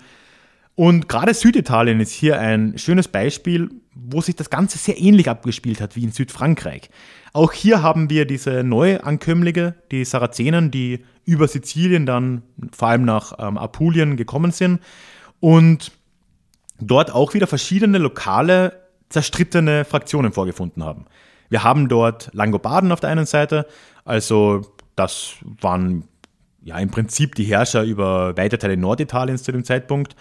Und 0.76 1.08
gerade 1.08 1.34
Süditalien 1.34 2.02
ist 2.02 2.12
hier 2.12 2.40
ein 2.40 2.78
schönes 2.78 3.08
Beispiel, 3.08 3.70
wo 3.94 4.20
sich 4.20 4.36
das 4.36 4.50
Ganze 4.50 4.78
sehr 4.78 5.00
ähnlich 5.00 5.30
abgespielt 5.30 5.80
hat 5.80 5.96
wie 5.96 6.04
in 6.04 6.12
Südfrankreich. 6.12 6.90
Auch 7.32 7.54
hier 7.54 7.82
haben 7.82 8.10
wir 8.10 8.26
diese 8.26 8.64
Neuankömmlinge, 8.64 9.76
die 9.92 10.04
Sarazenen, 10.04 10.72
die 10.72 11.06
über 11.24 11.48
Sizilien 11.48 12.06
dann 12.06 12.44
vor 12.72 12.90
allem 12.90 13.06
nach 13.06 13.34
ähm, 13.40 13.58
Apulien 13.58 14.18
gekommen 14.18 14.52
sind 14.52 14.80
und 15.40 15.92
dort 16.80 17.14
auch 17.14 17.34
wieder 17.34 17.48
verschiedene 17.48 17.98
lokale 17.98 18.82
zerstrittene 19.10 19.86
Fraktionen 19.86 20.34
vorgefunden 20.34 20.84
haben. 20.84 21.06
Wir 21.50 21.64
haben 21.64 21.88
dort 21.88 22.30
Langobarden 22.34 22.92
auf 22.92 23.00
der 23.00 23.12
einen 23.12 23.26
Seite, 23.26 23.66
also 24.04 24.62
das 24.96 25.36
waren 25.62 26.06
ja 26.64 26.78
im 26.80 26.90
Prinzip 26.90 27.36
die 27.36 27.44
Herrscher 27.44 27.84
über 27.84 28.36
weite 28.36 28.58
Teile 28.58 28.78
Norditaliens 28.78 29.44
zu 29.44 29.52
dem 29.52 29.64
Zeitpunkt. 29.64 30.16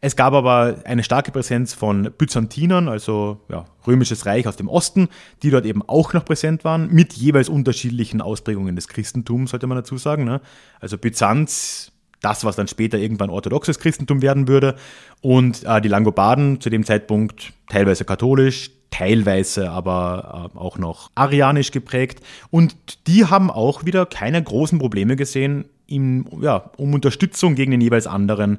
Es 0.00 0.16
gab 0.16 0.34
aber 0.34 0.76
eine 0.84 1.02
starke 1.02 1.32
Präsenz 1.32 1.74
von 1.74 2.10
Byzantinern, 2.16 2.88
also 2.88 3.40
ja, 3.48 3.64
römisches 3.86 4.26
Reich 4.26 4.46
aus 4.46 4.56
dem 4.56 4.68
Osten, 4.68 5.08
die 5.42 5.50
dort 5.50 5.64
eben 5.64 5.82
auch 5.86 6.12
noch 6.12 6.24
präsent 6.24 6.64
waren, 6.64 6.92
mit 6.92 7.14
jeweils 7.14 7.48
unterschiedlichen 7.48 8.20
Ausprägungen 8.20 8.76
des 8.76 8.88
Christentums, 8.88 9.50
sollte 9.50 9.66
man 9.66 9.76
dazu 9.76 9.96
sagen. 9.96 10.24
Ne? 10.24 10.40
Also 10.80 10.98
Byzanz, 10.98 11.92
das, 12.20 12.44
was 12.44 12.56
dann 12.56 12.68
später 12.68 12.98
irgendwann 12.98 13.30
orthodoxes 13.30 13.78
Christentum 13.78 14.22
werden 14.22 14.48
würde. 14.48 14.76
Und 15.20 15.64
äh, 15.64 15.80
die 15.80 15.88
Langobarden 15.88 16.60
zu 16.60 16.70
dem 16.70 16.84
Zeitpunkt 16.84 17.52
teilweise 17.68 18.04
katholisch, 18.04 18.70
teilweise 18.90 19.70
aber 19.70 20.50
äh, 20.54 20.58
auch 20.58 20.78
noch 20.78 21.10
arianisch 21.14 21.70
geprägt. 21.70 22.20
Und 22.50 22.74
die 23.06 23.26
haben 23.26 23.50
auch 23.50 23.84
wieder 23.84 24.06
keine 24.06 24.42
großen 24.42 24.78
Probleme 24.78 25.16
gesehen, 25.16 25.66
im, 25.86 26.26
ja, 26.40 26.70
um 26.76 26.94
Unterstützung 26.94 27.54
gegen 27.54 27.70
den 27.70 27.80
jeweils 27.80 28.06
anderen 28.06 28.58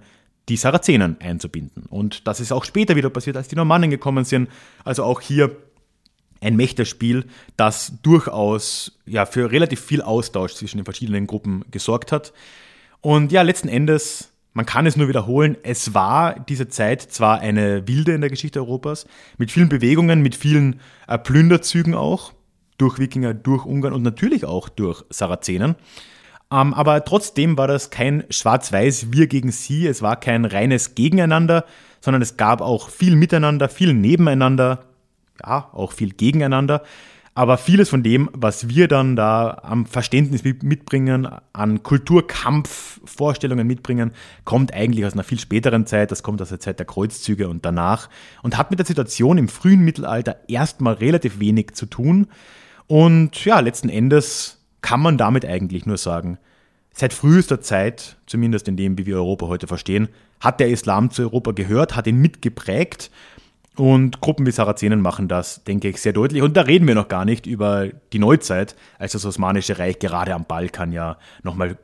die 0.49 0.57
Sarazenen 0.57 1.17
einzubinden. 1.19 1.83
Und 1.89 2.27
das 2.27 2.39
ist 2.39 2.51
auch 2.51 2.63
später 2.63 2.95
wieder 2.95 3.09
passiert, 3.09 3.37
als 3.37 3.47
die 3.47 3.55
Normannen 3.55 3.89
gekommen 3.89 4.23
sind. 4.23 4.49
Also 4.83 5.03
auch 5.03 5.21
hier 5.21 5.55
ein 6.41 6.55
Mächterspiel, 6.55 7.25
das 7.57 7.93
durchaus 8.03 8.99
ja, 9.05 9.25
für 9.25 9.51
relativ 9.51 9.81
viel 9.81 10.01
Austausch 10.01 10.53
zwischen 10.53 10.77
den 10.77 10.85
verschiedenen 10.85 11.27
Gruppen 11.27 11.65
gesorgt 11.71 12.11
hat. 12.11 12.33
Und 13.01 13.31
ja, 13.31 13.41
letzten 13.41 13.67
Endes, 13.67 14.31
man 14.53 14.65
kann 14.65 14.85
es 14.85 14.95
nur 14.95 15.07
wiederholen, 15.07 15.57
es 15.63 15.93
war 15.93 16.39
diese 16.39 16.67
Zeit 16.67 17.01
zwar 17.01 17.39
eine 17.39 17.87
wilde 17.87 18.13
in 18.13 18.21
der 18.21 18.29
Geschichte 18.29 18.59
Europas, 18.59 19.07
mit 19.37 19.51
vielen 19.51 19.69
Bewegungen, 19.69 20.21
mit 20.21 20.35
vielen 20.35 20.79
äh, 21.07 21.17
Plünderzügen 21.17 21.95
auch, 21.95 22.33
durch 22.77 22.99
Wikinger, 22.99 23.33
durch 23.33 23.65
Ungarn 23.65 23.93
und 23.93 24.03
natürlich 24.03 24.45
auch 24.45 24.69
durch 24.69 25.03
Sarazenen. 25.09 25.75
Ähm, 26.51 26.73
aber 26.73 27.03
trotzdem 27.03 27.57
war 27.57 27.67
das 27.67 27.89
kein 27.89 28.23
Schwarz-Weiß, 28.29 29.11
wir 29.11 29.27
gegen 29.27 29.51
sie, 29.51 29.87
es 29.87 30.01
war 30.01 30.19
kein 30.19 30.45
reines 30.45 30.95
Gegeneinander, 30.95 31.65
sondern 31.99 32.21
es 32.21 32.37
gab 32.37 32.61
auch 32.61 32.89
viel 32.89 33.15
Miteinander, 33.15 33.67
viel 33.69 33.93
Nebeneinander, 33.93 34.85
ja, 35.45 35.69
auch 35.73 35.91
viel 35.91 36.11
gegeneinander. 36.13 36.83
Aber 37.37 37.59
vieles 37.59 37.89
von 37.89 38.01
dem, 38.01 38.31
was 38.33 38.67
wir 38.67 38.87
dann 38.87 39.15
da 39.15 39.59
am 39.61 39.85
Verständnis 39.85 40.43
mitbringen, 40.43 41.27
an 41.53 41.83
Kulturkampfvorstellungen 41.83 43.67
mitbringen, 43.67 44.11
kommt 44.43 44.73
eigentlich 44.73 45.05
aus 45.05 45.13
einer 45.13 45.23
viel 45.23 45.39
späteren 45.39 45.85
Zeit. 45.85 46.09
Das 46.09 46.23
kommt 46.23 46.41
aus 46.41 46.49
der 46.49 46.59
Zeit 46.59 46.79
der 46.79 46.87
Kreuzzüge 46.87 47.47
und 47.47 47.63
danach 47.63 48.09
und 48.41 48.57
hat 48.57 48.71
mit 48.71 48.79
der 48.79 48.87
Situation 48.87 49.37
im 49.37 49.49
frühen 49.49 49.81
Mittelalter 49.81 50.37
erstmal 50.47 50.95
relativ 50.95 51.39
wenig 51.39 51.75
zu 51.75 51.85
tun. 51.85 52.25
Und 52.87 53.45
ja, 53.45 53.59
letzten 53.59 53.89
Endes 53.89 54.56
kann 54.81 55.01
man 55.01 55.17
damit 55.17 55.45
eigentlich 55.45 55.85
nur 55.85 55.97
sagen, 55.97 56.37
seit 56.93 57.13
frühester 57.13 57.61
Zeit, 57.61 58.17
zumindest 58.25 58.67
in 58.67 58.77
dem, 58.77 58.97
wie 58.97 59.05
wir 59.05 59.17
Europa 59.17 59.47
heute 59.47 59.67
verstehen, 59.67 60.09
hat 60.39 60.59
der 60.59 60.69
Islam 60.69 61.11
zu 61.11 61.23
Europa 61.23 61.51
gehört, 61.51 61.95
hat 61.95 62.07
ihn 62.07 62.17
mitgeprägt 62.17 63.11
und 63.77 64.21
Gruppen 64.21 64.45
wie 64.47 64.51
Sarazenen 64.51 65.01
machen 65.01 65.27
das, 65.27 65.63
denke 65.63 65.87
ich, 65.87 66.01
sehr 66.01 66.13
deutlich. 66.13 66.41
Und 66.41 66.57
da 66.57 66.61
reden 66.61 66.87
wir 66.87 66.95
noch 66.95 67.07
gar 67.07 67.25
nicht 67.25 67.45
über 67.45 67.89
die 68.11 68.19
Neuzeit, 68.19 68.75
als 68.97 69.11
das 69.11 69.25
Osmanische 69.25 69.77
Reich 69.77 69.99
gerade 69.99 70.33
am 70.33 70.45
Balkan 70.45 70.91
ja 70.91 71.17
nochmal 71.43 71.77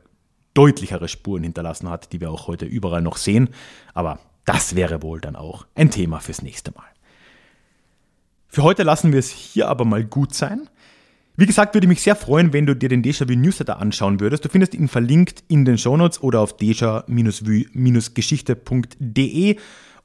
deutlichere 0.54 1.06
Spuren 1.06 1.44
hinterlassen 1.44 1.88
hat, 1.88 2.12
die 2.12 2.20
wir 2.20 2.32
auch 2.32 2.48
heute 2.48 2.64
überall 2.64 3.02
noch 3.02 3.16
sehen. 3.16 3.50
Aber 3.92 4.18
das 4.44 4.74
wäre 4.74 5.02
wohl 5.02 5.20
dann 5.20 5.36
auch 5.36 5.66
ein 5.76 5.90
Thema 5.90 6.18
fürs 6.18 6.42
nächste 6.42 6.72
Mal. 6.72 6.84
Für 8.48 8.64
heute 8.64 8.82
lassen 8.82 9.12
wir 9.12 9.20
es 9.20 9.30
hier 9.30 9.68
aber 9.68 9.84
mal 9.84 10.04
gut 10.04 10.34
sein. 10.34 10.68
Wie 11.36 11.46
gesagt, 11.46 11.74
würde 11.74 11.88
mich 11.88 12.00
sehr 12.00 12.14
freuen, 12.14 12.52
wenn 12.52 12.64
du 12.64 12.76
dir 12.76 12.88
den 12.88 13.02
Déjà-vu 13.02 13.34
Newsletter 13.34 13.80
anschauen 13.80 14.20
würdest. 14.20 14.44
Du 14.44 14.48
findest 14.48 14.72
ihn 14.74 14.86
verlinkt 14.86 15.42
in 15.48 15.64
den 15.64 15.78
Shownotes 15.78 16.22
oder 16.22 16.38
auf 16.40 16.58
déjà-vu-geschichte.de. 16.58 19.56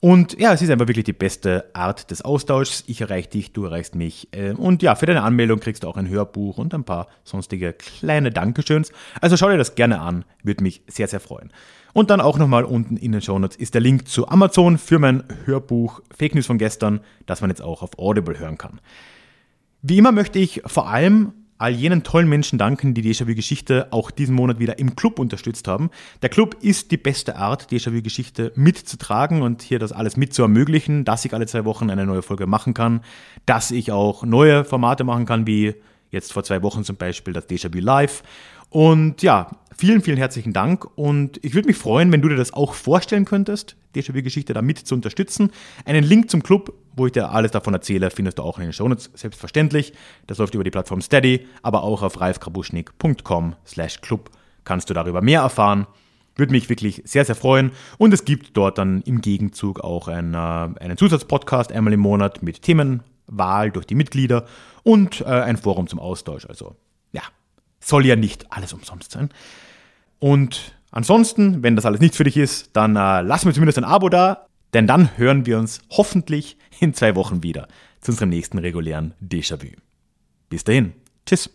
Und 0.02 0.40
ja, 0.40 0.54
es 0.54 0.62
ist 0.64 0.72
einfach 0.72 0.88
wirklich 0.88 1.06
die 1.06 1.14
beste 1.14 1.70
Art 1.74 2.10
des 2.10 2.24
Austauschs. 2.24 2.84
Ich 2.88 3.02
erreiche 3.02 3.30
dich, 3.30 3.54
du 3.54 3.66
erreichst 3.66 3.94
mich. 3.94 4.30
Äh, 4.32 4.54
und 4.54 4.82
ja, 4.82 4.96
für 4.96 5.06
deine 5.06 5.22
Anmeldung 5.24 5.60
kriegst 5.60 5.84
du 5.84 5.88
auch 5.88 5.98
ein 5.98 6.10
Hörbuch 6.10 6.58
und 6.58 6.74
ein 6.74 6.86
paar 6.86 7.08
sonstige 7.24 7.74
kleine 7.74 8.32
Dankeschöns. 8.32 8.92
Also 9.22 9.38
schau 9.38 9.50
dir 9.50 9.58
das 9.58 9.76
gerne 9.76 10.00
an, 10.00 10.26
würde 10.42 10.64
mich 10.64 10.82
sehr, 10.88 11.10
sehr 11.10 11.20
freuen. 11.20 11.52
Und 11.94 12.10
dann 12.10 12.22
auch 12.22 12.40
nochmal 12.40 12.64
unten 12.64 12.98
in 12.98 13.12
den 13.12 13.22
Shownotes 13.22 13.58
ist 13.58 13.76
der 13.76 13.82
Link 13.82 14.08
zu 14.08 14.28
Amazon 14.30 14.80
für 14.80 14.98
mein 14.98 15.26
Hörbuch 15.46 16.02
Fake 16.18 16.34
News 16.34 16.48
von 16.48 16.58
gestern, 16.58 17.02
das 17.26 17.42
man 17.42 17.50
jetzt 17.50 17.62
auch 17.62 17.84
auf 17.84 18.00
Audible 18.00 18.40
hören 18.40 18.58
kann. 18.58 18.80
Wie 19.82 19.98
immer 19.98 20.12
möchte 20.12 20.40
ich 20.40 20.62
vor 20.66 20.90
allem 20.90 21.32
all 21.58 21.72
jenen 21.72 22.04
tollen 22.04 22.28
Menschen 22.28 22.58
danken, 22.58 22.94
die 22.94 23.02
Déjà-vu-Geschichte 23.02 23.88
auch 23.92 24.12
diesen 24.12 24.36
Monat 24.36 24.60
wieder 24.60 24.80
im 24.80 24.96
Club 24.96 25.20
unterstützt 25.20 25.68
haben. 25.68 25.90
Der 26.22 26.30
Club 26.30 26.58
ist 26.62 26.92
die 26.92 26.98
beste 26.98 27.38
Art, 27.38 27.72
Déjà-vu-Geschichte 27.72 28.52
mitzutragen 28.56 29.42
und 29.42 29.62
hier 29.62 29.80
das 29.80 29.92
alles 29.92 30.18
mit 30.18 30.34
zu 30.34 30.42
ermöglichen, 30.42 31.06
dass 31.06 31.24
ich 31.26 31.34
alle 31.34 31.46
zwei 31.48 31.66
Wochen 31.66 31.90
eine 31.90 32.06
neue 32.06 32.22
Folge 32.22 32.48
machen 32.48 32.74
kann, 32.74 33.02
dass 33.46 33.72
ich 33.72 33.92
auch 33.92 34.24
neue 34.24 34.66
Formate 34.66 35.04
machen 35.04 35.26
kann, 35.26 35.48
wie 35.48 35.76
jetzt 36.12 36.34
vor 36.34 36.44
zwei 36.44 36.62
Wochen 36.62 36.84
zum 36.84 36.96
Beispiel 36.96 37.34
das 37.34 37.50
Déjà-vu 37.50 37.80
Live. 37.80 38.24
Und 38.70 39.22
ja, 39.22 39.52
vielen, 39.76 40.02
vielen 40.02 40.18
herzlichen 40.18 40.54
Dank 40.54 40.86
und 40.98 41.44
ich 41.44 41.54
würde 41.54 41.68
mich 41.68 41.78
freuen, 41.78 42.12
wenn 42.12 42.22
du 42.22 42.30
dir 42.30 42.38
das 42.38 42.54
auch 42.54 42.74
vorstellen 42.74 43.26
könntest, 43.26 43.76
Déjà-vu-Geschichte 43.96 44.54
da 44.54 44.62
mit 44.62 44.80
zu 44.80 44.96
unterstützen. 44.96 45.52
Einen 45.86 46.04
Link 46.04 46.30
zum 46.30 46.44
Club 46.44 46.74
wo 47.00 47.08
ich 47.08 47.14
dir 47.14 47.32
alles 47.32 47.52
davon 47.52 47.74
erzähle, 47.74 48.12
findest 48.12 48.38
du 48.38 48.44
auch 48.44 48.60
in 48.60 48.66
den 48.66 48.74
Shownotes, 48.74 49.10
selbstverständlich. 49.16 49.94
Das 50.28 50.38
läuft 50.38 50.54
über 50.54 50.64
die 50.64 50.70
Plattform 50.70 51.02
Steady, 51.02 51.48
aber 51.64 51.84
auch 51.84 52.04
auf 52.04 52.20
ralfkrabuschnik.com 52.20 53.56
slash 53.66 54.02
club 54.02 54.30
kannst 54.66 54.90
du 54.90 54.94
darüber 54.94 55.22
mehr 55.22 55.42
erfahren. 55.42 55.88
Würde 56.36 56.52
mich 56.52 56.70
wirklich 56.70 57.02
sehr, 57.06 57.26
sehr 57.26 57.36
freuen. 57.36 57.72
Und 57.98 58.14
es 58.14 58.24
gibt 58.24 58.56
dort 58.56 58.78
dann 58.78 59.02
im 59.02 59.22
Gegenzug 59.22 59.80
auch 59.80 60.08
ein, 60.08 60.34
äh, 60.34 60.38
einen 60.38 60.98
Zusatzpodcast 60.98 61.72
einmal 61.72 61.94
im 61.94 62.00
Monat 62.02 62.44
mit 62.44 62.62
Themenwahl 62.62 63.72
durch 63.72 63.86
die 63.86 63.96
Mitglieder 63.96 64.46
und 64.84 65.22
äh, 65.22 65.26
ein 65.26 65.58
Forum 65.58 65.88
zum 65.88 66.00
Austausch. 66.00 66.46
Also 66.46 66.76
ja, 67.12 67.24
soll 67.80 68.06
ja 68.06 68.16
nicht 68.16 68.52
alles 68.52 68.74
umsonst 68.74 69.12
sein. 69.12 69.30
Und 70.20 70.79
ansonsten, 70.92 71.64
wenn 71.64 71.76
das 71.76 71.86
alles 71.86 72.00
nichts 72.00 72.18
für 72.18 72.24
dich 72.24 72.38
ist, 72.38 72.70
dann 72.74 72.96
äh, 72.96 73.22
lass 73.22 73.46
mir 73.46 73.54
zumindest 73.54 73.78
ein 73.78 73.84
Abo 73.84 74.10
da, 74.10 74.48
denn 74.74 74.88
dann 74.88 75.18
hören 75.18 75.46
wir 75.46 75.58
uns 75.58 75.82
hoffentlich 75.90 76.58
in 76.80 76.94
zwei 76.94 77.16
Wochen 77.16 77.44
wieder 77.44 77.68
zu 78.02 78.12
unserem 78.12 78.30
nächsten 78.30 78.58
regulären 78.58 79.14
Déjà-vu. 79.22 79.76
Bis 80.50 80.64
dahin. 80.64 80.94
Tschüss. 81.26 81.50